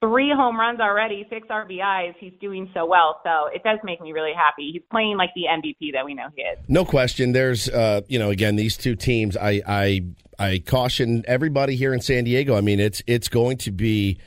[0.00, 2.14] three home runs already, six RBIs.
[2.18, 3.20] He's doing so well.
[3.24, 4.70] So it does make me really happy.
[4.72, 6.58] He's playing like the MVP that we know he is.
[6.68, 7.32] No question.
[7.32, 9.36] There's, uh, you know, again, these two teams.
[9.36, 10.02] I, I,
[10.38, 12.56] I caution everybody here in San Diego.
[12.56, 14.18] I mean, it's it's going to be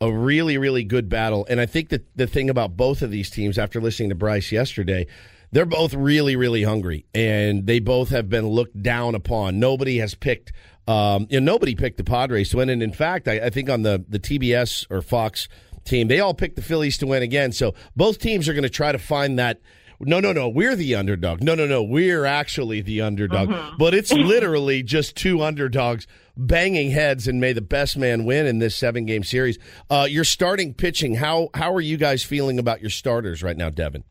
[0.00, 1.46] a really, really good battle.
[1.48, 4.52] And I think that the thing about both of these teams, after listening to Bryce
[4.52, 5.06] yesterday,
[5.50, 9.58] they're both really, really hungry, and they both have been looked down upon.
[9.58, 10.52] Nobody has picked.
[10.86, 13.70] Um, you know, nobody picked the Padres to win, and in fact, I, I think
[13.70, 15.48] on the the TBS or Fox
[15.84, 17.52] team, they all picked the Phillies to win again.
[17.52, 19.60] So both teams are going to try to find that.
[20.00, 20.48] No, no, no.
[20.48, 21.42] We're the underdog.
[21.42, 21.82] No, no, no.
[21.82, 23.48] We're actually the underdog.
[23.48, 23.76] Mm-hmm.
[23.78, 28.58] But it's literally just two underdogs banging heads, and may the best man win in
[28.58, 29.58] this seven game series.
[29.90, 31.16] Uh, your starting pitching.
[31.16, 34.04] How how are you guys feeling about your starters right now, Devan?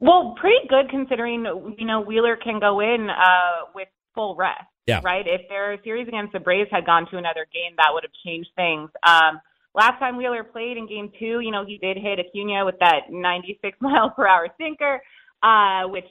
[0.00, 1.44] Well, pretty good considering
[1.78, 4.64] you know Wheeler can go in uh, with full rest.
[4.86, 5.00] Yeah.
[5.04, 5.24] Right.
[5.26, 8.50] If their series against the Braves had gone to another game, that would have changed
[8.56, 8.90] things.
[9.06, 9.40] Um,
[9.74, 13.10] last time Wheeler played in Game Two, you know he did hit Acuna with that
[13.10, 15.00] 96 mile per hour sinker.
[15.42, 16.04] Uh, which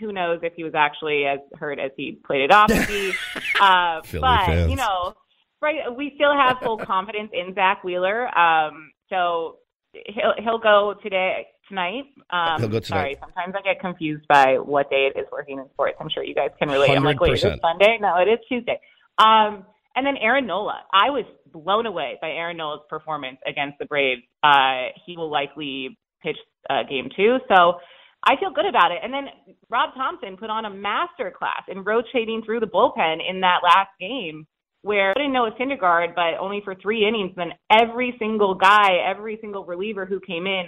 [0.00, 3.12] who knows if he was actually as hurt as he played it off to be.
[3.60, 4.70] Uh, but fans.
[4.70, 5.12] you know,
[5.60, 5.94] right?
[5.94, 8.26] We still have full confidence in Zack Wheeler.
[8.38, 9.58] Um, so
[9.92, 12.04] he'll he'll go today tonight.
[12.30, 12.86] Um, He'll go tonight.
[12.86, 15.96] Sorry, sometimes I get confused by what day it is working in sports.
[16.00, 16.90] I'm sure you guys can relate.
[16.90, 17.54] I'm like, wait, is 100%.
[17.54, 17.98] it Sunday?
[18.00, 18.80] No, it is Tuesday.
[19.18, 19.64] Um,
[19.96, 20.80] and then Aaron Nola.
[20.92, 24.22] I was blown away by Aaron Nola's performance against the Braves.
[24.42, 26.36] Uh, he will likely pitch
[26.68, 27.38] uh, game two.
[27.48, 27.78] So
[28.24, 28.98] I feel good about it.
[29.02, 29.26] And then
[29.68, 33.90] Rob Thomson put on a master class in rotating through the bullpen in that last
[33.98, 34.46] game
[34.82, 37.32] where I didn't know Syndergaard, but only for three innings.
[37.36, 40.64] Then every single guy, every single reliever who came in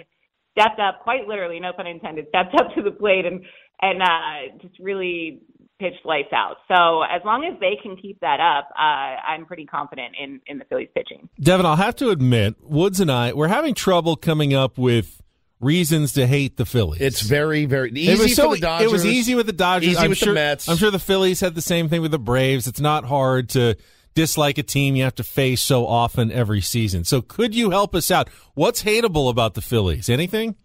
[0.57, 3.43] stepped up, quite literally, no pun intended, stepped up to the plate and
[3.81, 5.41] and uh, just really
[5.83, 6.57] pitched lights out.
[6.69, 10.59] So as long as they can keep that up, uh, I'm pretty confident in in
[10.59, 11.27] the Phillies pitching.
[11.41, 15.21] Devan, I'll have to admit, Woods and I, we're having trouble coming up with
[15.59, 17.01] reasons to hate the Phillies.
[17.01, 18.87] It's very, very easy it was so, for the Dodgers.
[18.87, 19.89] It was easy with the Dodgers.
[19.89, 20.69] Easy I'm with sure, the Mets.
[20.69, 22.67] I'm sure the Phillies had the same thing with the Braves.
[22.67, 23.75] It's not hard to
[24.13, 27.03] dislike a team you have to face so often every season.
[27.03, 28.29] So could you help us out?
[28.53, 30.09] What's hateable about the Phillies?
[30.09, 30.55] Anything?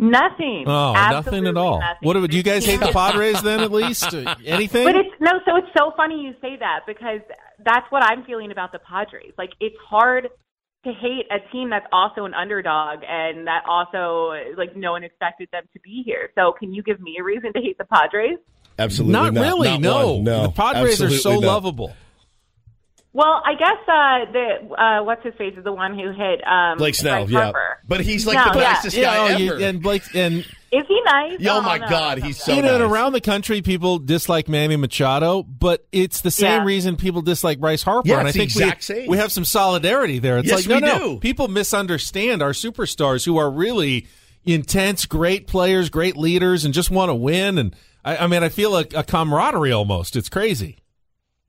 [0.00, 0.64] Nothing.
[0.66, 1.80] Oh, Absolutely nothing at all.
[1.80, 1.98] nothing.
[2.00, 3.60] What do do you guys hate the Padres then?
[3.60, 4.14] At least
[4.46, 4.86] anything?
[4.86, 7.20] But it's no, so it's so funny you say that because
[7.64, 9.32] that's what I'm feeling about the Padres.
[9.36, 10.28] Like it's hard
[10.84, 15.48] to hate a team that's also an underdog and that also like no one expected
[15.52, 16.30] them to be here.
[16.34, 18.38] So can you give me a reason to hate the Padres?
[18.78, 19.42] Absolutely not, not.
[19.42, 19.68] really.
[19.68, 20.12] Not no.
[20.14, 20.24] one.
[20.24, 20.42] No.
[20.44, 21.42] the Padres are so not.
[21.42, 21.94] lovable.
[23.12, 26.78] Well, I guess uh the uh what's his face is the one who hit um
[26.78, 27.42] Blake Snell, Bryce yeah.
[27.44, 27.78] Harper.
[27.88, 28.72] But he's like No, the yeah.
[28.74, 29.64] nicest Yeah, guy oh, you- ever.
[29.64, 30.34] and Blake and
[30.70, 31.38] Is he nice?
[31.48, 34.76] oh my no, God, he's so you know, and around the country, people dislike Manny
[34.76, 36.64] Machado, but it's the same Yeah.
[36.64, 38.08] reason people dislike Bryce Harper.
[38.08, 39.08] Yeah, and I it's the think we, exact same.
[39.10, 40.38] we have some solidarity there.
[40.38, 41.18] It's Yes, like, no, we no, do.
[41.18, 44.06] people misunderstand our superstars who are really
[44.44, 47.58] intense, great players, great leaders, and just want to win.
[47.58, 50.14] And I, I mean, I feel a, a camaraderie almost.
[50.14, 50.76] It's crazy.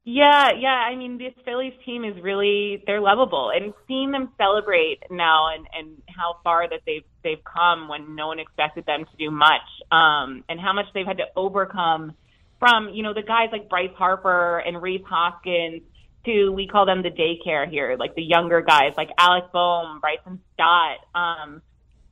[0.04, 0.70] Yeah, yeah.
[0.90, 5.68] I mean, this Phillies team is really they're lovable, and seeing them celebrate now and
[5.78, 9.62] and how far that they've they've come when no one expected them to do much,
[9.92, 12.14] um, and how much they've had to overcome
[12.60, 15.84] from you know the guys like Bryce Harper and Rhys Hoskins
[16.26, 20.40] to we call them the daycare here, like the younger guys like Alec Bohm, Bryson
[20.56, 20.98] Stott.
[21.14, 21.62] Um,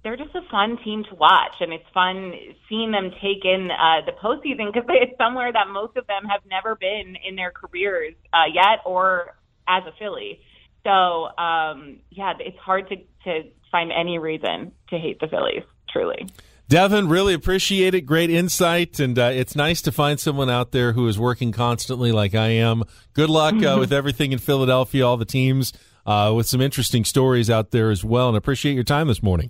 [0.04, 2.34] they're just a fun team to watch, and it's fun
[2.70, 6.42] seeing them take in uh, the postseason because it's somewhere that most of them have
[6.50, 9.36] never been in their careers uh, yet, or
[9.68, 10.40] as a Philly.
[10.84, 12.96] So um, yeah, it's hard to
[13.26, 15.64] to find any reason to hate the Phillies.
[15.92, 16.28] Truly.
[16.70, 18.02] Devan, really appreciate it.
[18.02, 22.12] Great insight, and uh, it's nice to find someone out there who is working constantly
[22.12, 22.84] like I am.
[23.14, 25.74] Good luck uh, with everything in Philadelphia, all the teams,
[26.06, 28.28] uh, with some interesting stories out there as well.
[28.28, 29.50] And appreciate your time this morning.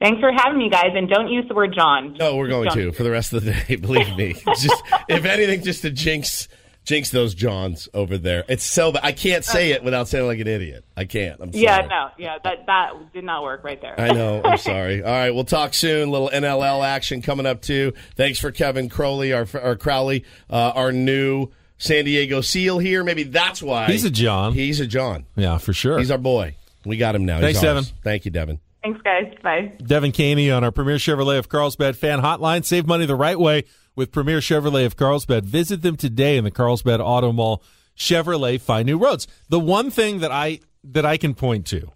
[0.00, 2.14] Thanks for having me, guys, and don't use the word jawn.
[2.18, 2.76] No, we're going Don't.
[2.76, 3.76] to for the rest of the day.
[3.80, 4.34] Believe me.
[4.34, 6.46] Just if anything, just to jinx
[6.84, 8.44] jinx those jawns over there.
[8.48, 9.04] It's so bad.
[9.04, 10.84] I can't say it without sounding like an idiot.
[10.96, 11.38] I can't.
[11.40, 11.64] I'm sorry.
[11.64, 13.98] Yeah, no, yeah, that that did not work right there.
[14.00, 14.40] I know.
[14.44, 15.02] I'm sorry.
[15.02, 16.10] All right, we'll talk soon.
[16.10, 17.92] little NLL action coming up too.
[18.14, 23.02] Thanks for Kevin Crowley, our our Crowley, uh, our new San Diego Seal here.
[23.02, 24.52] Maybe that's why He's a jawn.
[24.52, 25.26] He's a jawn.
[25.34, 25.98] Yeah, for sure.
[25.98, 26.54] He's our boy.
[26.84, 27.40] We got him now.
[27.40, 27.68] Thanks, He's.
[27.68, 27.92] Devan.
[28.04, 28.60] Thank you, Devan.
[29.02, 29.34] Thanks, guys.
[29.42, 29.72] Bye.
[29.82, 32.64] Devan Kaney on our Premier Chevrolet of Carlsbad fan hotline.
[32.64, 33.64] Save money the right way
[33.96, 35.44] with Premier Chevrolet of Carlsbad.
[35.44, 37.62] Visit them today in the Carlsbad Auto Mall.
[37.96, 39.26] Chevrolet, find new roads.
[39.48, 41.90] The one thing that I that I can point to,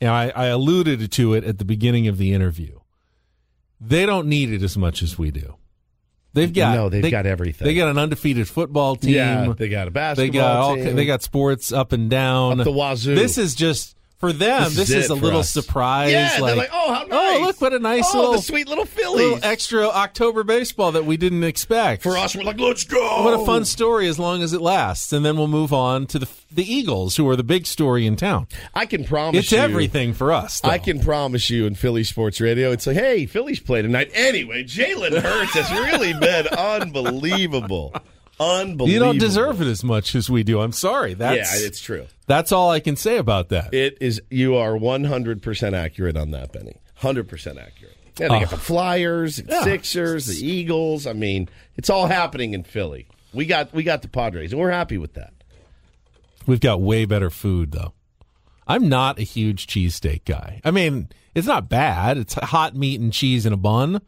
[0.00, 2.78] and I, I alluded to it at the beginning of the interview,
[3.80, 5.56] they don't need it as much as we do.
[6.34, 7.66] They've got No, they've they- got everything.
[7.66, 9.14] They got an undefeated football team.
[9.14, 10.94] Yeah, they got a They basketball got all, team.
[10.94, 13.14] they got sports up and down Up the wazoo.
[13.16, 15.50] This is just for them, This this, is is, a little us.
[15.50, 16.12] surprise.
[16.12, 17.38] Yeah, they're like, "Oh, how oh, nice.
[17.40, 20.92] Oh, look what a nice Oh, little the sweet little Phillies." little extra October baseball
[20.92, 22.02] that we didn't expect.
[22.02, 23.24] For us, we're like, let's go.
[23.24, 26.18] What a fun story as long as it lasts, and then we'll move on to
[26.18, 28.46] the the Eagles, who are the big story in town.
[28.74, 29.38] I can promise you.
[29.40, 30.60] It's you, everything for us.
[30.64, 34.10] I can promise you in Philly sports radio, it's like, hey, Phillies play tonight.
[34.14, 37.94] Anyway, Jalen Hurts has really been unbelievable.
[38.40, 38.88] Unbelievable.
[38.88, 40.60] You don't deserve it as much as we do.
[40.60, 41.12] I'm sorry.
[41.14, 42.06] That's yeah, it's true.
[42.26, 43.74] that's all I can say about that.
[43.74, 44.20] It is.
[44.30, 46.76] You are one hundred percent accurate on that, Benny.
[46.94, 47.96] Hundred percent accurate.
[48.18, 48.40] Yeah, they Oh.
[48.40, 48.60] got the ah.
[48.60, 49.62] Flyers, the Yeah.
[49.62, 51.06] Sixers, the Eagles.
[51.06, 53.06] I mean, it's all happening in Philly.
[53.34, 55.34] We got we got the Padres, and we're happy with that.
[56.46, 57.92] We've got way better food though.
[58.66, 60.60] I'm not a huge cheesesteak guy.
[60.64, 62.16] I mean, it's not bad.
[62.18, 64.00] It's hot meat and cheese in a bun,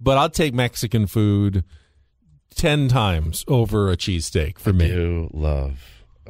[0.00, 1.64] but I'll take Mexican food
[2.60, 4.88] ten times over a cheesesteak for me.
[4.88, 5.82] do love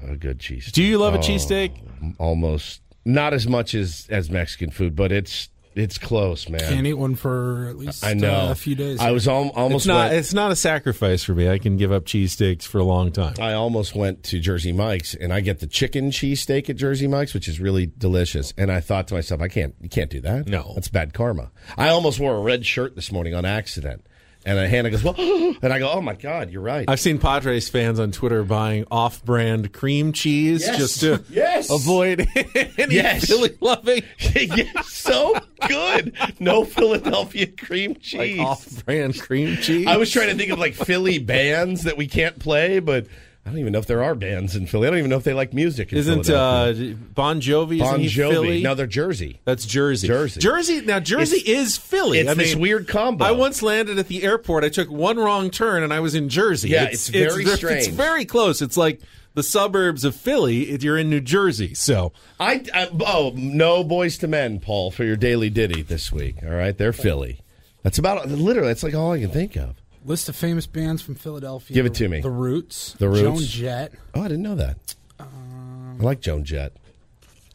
[0.02, 0.70] a good cheese.
[0.72, 2.14] Do you love a Oh, cheesesteak?
[2.18, 6.60] Almost not as much as as Mexican food, but it's it's close, man.
[6.60, 8.48] Can't eat one for at least I know.
[8.48, 8.98] uh, a few days.
[8.98, 10.08] I was al- almost It's not.
[10.10, 11.48] went- It's not a sacrifice for me.
[11.48, 13.34] I can give up cheesesteaks for a long time.
[13.38, 17.34] I almost went to Jersey Mike's and I get the chicken cheesesteak at Jersey Mike's,
[17.34, 18.52] which is really delicious.
[18.58, 20.48] And I thought to myself, I can't, you can't do that.
[20.48, 20.72] No.
[20.74, 21.52] that's bad karma.
[21.78, 24.04] I almost wore a red shirt this morning on accident,
[24.44, 25.14] and Hannah goes, "Well,"
[25.62, 28.86] and I go, "Oh my god, you're right." I've seen Padres fans on Twitter buying
[28.90, 30.78] off-brand cream cheese Yes.
[30.78, 31.70] just to Yes.
[31.70, 32.26] avoid
[32.78, 33.26] any Yes.
[33.26, 34.02] Philly loving.
[34.34, 35.34] yeah, so
[35.68, 36.14] good.
[36.38, 38.40] No Philadelphia cream Like cheese.
[38.40, 39.86] off-brand cream cheese.
[39.86, 43.06] I was trying to think of like Philly bands that we can't play, but
[43.50, 44.86] I don't even know if there are bands in Philly.
[44.86, 45.90] I don't even know if they like music.
[45.90, 46.72] In Isn't uh,
[47.14, 47.80] Bon Jovi?
[47.80, 48.30] Bon Jovi?
[48.30, 48.62] Philly?
[48.62, 49.40] No, they're Jersey.
[49.44, 50.06] That's Jersey.
[50.06, 50.38] Jersey.
[50.38, 50.82] Jersey.
[50.82, 52.20] Now Jersey It's- is Philly.
[52.20, 53.24] it's I this mean, weird combo.
[53.24, 54.62] I once landed at the airport.
[54.62, 56.68] I took one wrong turn and I was in Jersey.
[56.68, 57.78] Yeah, it's very It's strange.
[57.78, 58.62] It's very close.
[58.62, 59.00] It's like
[59.34, 60.70] the suburbs of Philly.
[60.70, 65.02] If you're in New Jersey, so I, I oh no Boyz II Men, Paul, for
[65.02, 66.36] your daily ditty this week.
[66.44, 67.40] All right, they're Philly.
[67.82, 68.68] That's about literally.
[68.68, 69.79] That's like all I can think of.
[70.04, 71.74] List of famous bands from Philadelphia.
[71.74, 72.20] Give it to me.
[72.20, 72.94] The Roots.
[72.98, 73.20] The Roots.
[73.20, 73.92] Joan Jett.
[74.14, 74.94] Oh, I didn't know that.
[75.18, 76.72] Um, I like Joan Jett.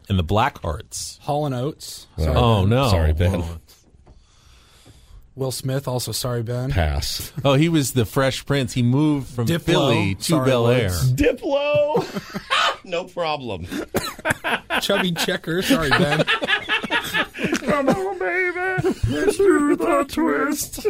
[0.09, 1.19] and the Blackhearts.
[1.21, 2.05] Hall and Oates.
[2.17, 2.69] Oh, sorry, oh Ben.
[2.69, 2.89] no!
[2.89, 3.35] Sorry, Ben.
[3.35, 3.57] Oh.
[5.33, 5.87] Will Smith.
[5.87, 6.71] Also, sorry, Ben.
[6.71, 7.33] Pass.
[7.43, 8.71] Oh, he was the Fresh Prince.
[8.73, 9.59] He moved from Diplo.
[9.61, 10.89] Philly to Sorry, Bel Air.
[10.89, 11.13] Woods.
[11.13, 12.83] Diplo.
[12.85, 13.67] no problem.
[14.81, 15.61] Chubby Checker.
[15.61, 16.23] Sorry, Ben.
[17.75, 18.95] Come on, baby.
[19.09, 20.87] Let's do the twist.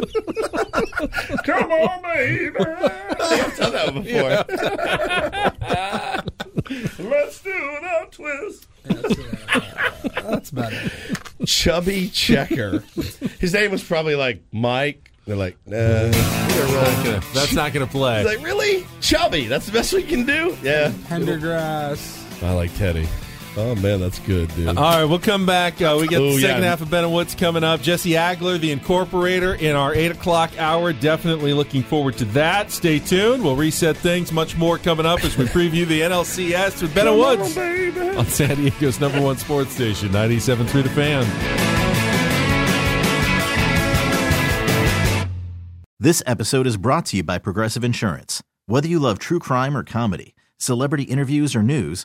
[1.44, 2.54] Come on, baby.
[2.60, 4.44] I've done that before.
[7.10, 8.66] Let's do the twist.
[10.22, 10.92] That's about it.
[11.46, 12.84] Chubby Checker.
[13.40, 15.10] His name was probably like Mike.
[15.26, 15.76] They're like, nah.
[15.76, 18.18] That's not gonna- That's not going to play.
[18.22, 18.86] He's like, really?
[19.00, 19.46] Chubby?
[19.48, 20.56] That's the best we can do?
[20.62, 20.92] Yeah.
[21.08, 22.22] Pendergrass.
[22.44, 23.08] I like Teddy.
[23.58, 24.68] Oh, man, that's good, dude.
[24.68, 25.80] All right, we'll come back.
[25.80, 26.68] Uh, we get Oh, the second yeah.
[26.68, 27.80] half of Ben and Woods coming up.
[27.80, 30.92] Jesse Agler, the incorporator, in our 8 o'clock hour.
[30.92, 32.70] Definitely looking forward to that.
[32.70, 33.42] Stay tuned.
[33.42, 34.30] We'll reset things.
[34.30, 37.56] Much more coming up as we preview the NLCS with Ben and Woods
[38.18, 41.26] on San Diego's number one sports station, ninety-seven 97.3 The Fan.
[45.98, 48.42] This episode is brought to you by Progressive Insurance.
[48.66, 52.04] Whether you love true crime or comedy, celebrity interviews or news,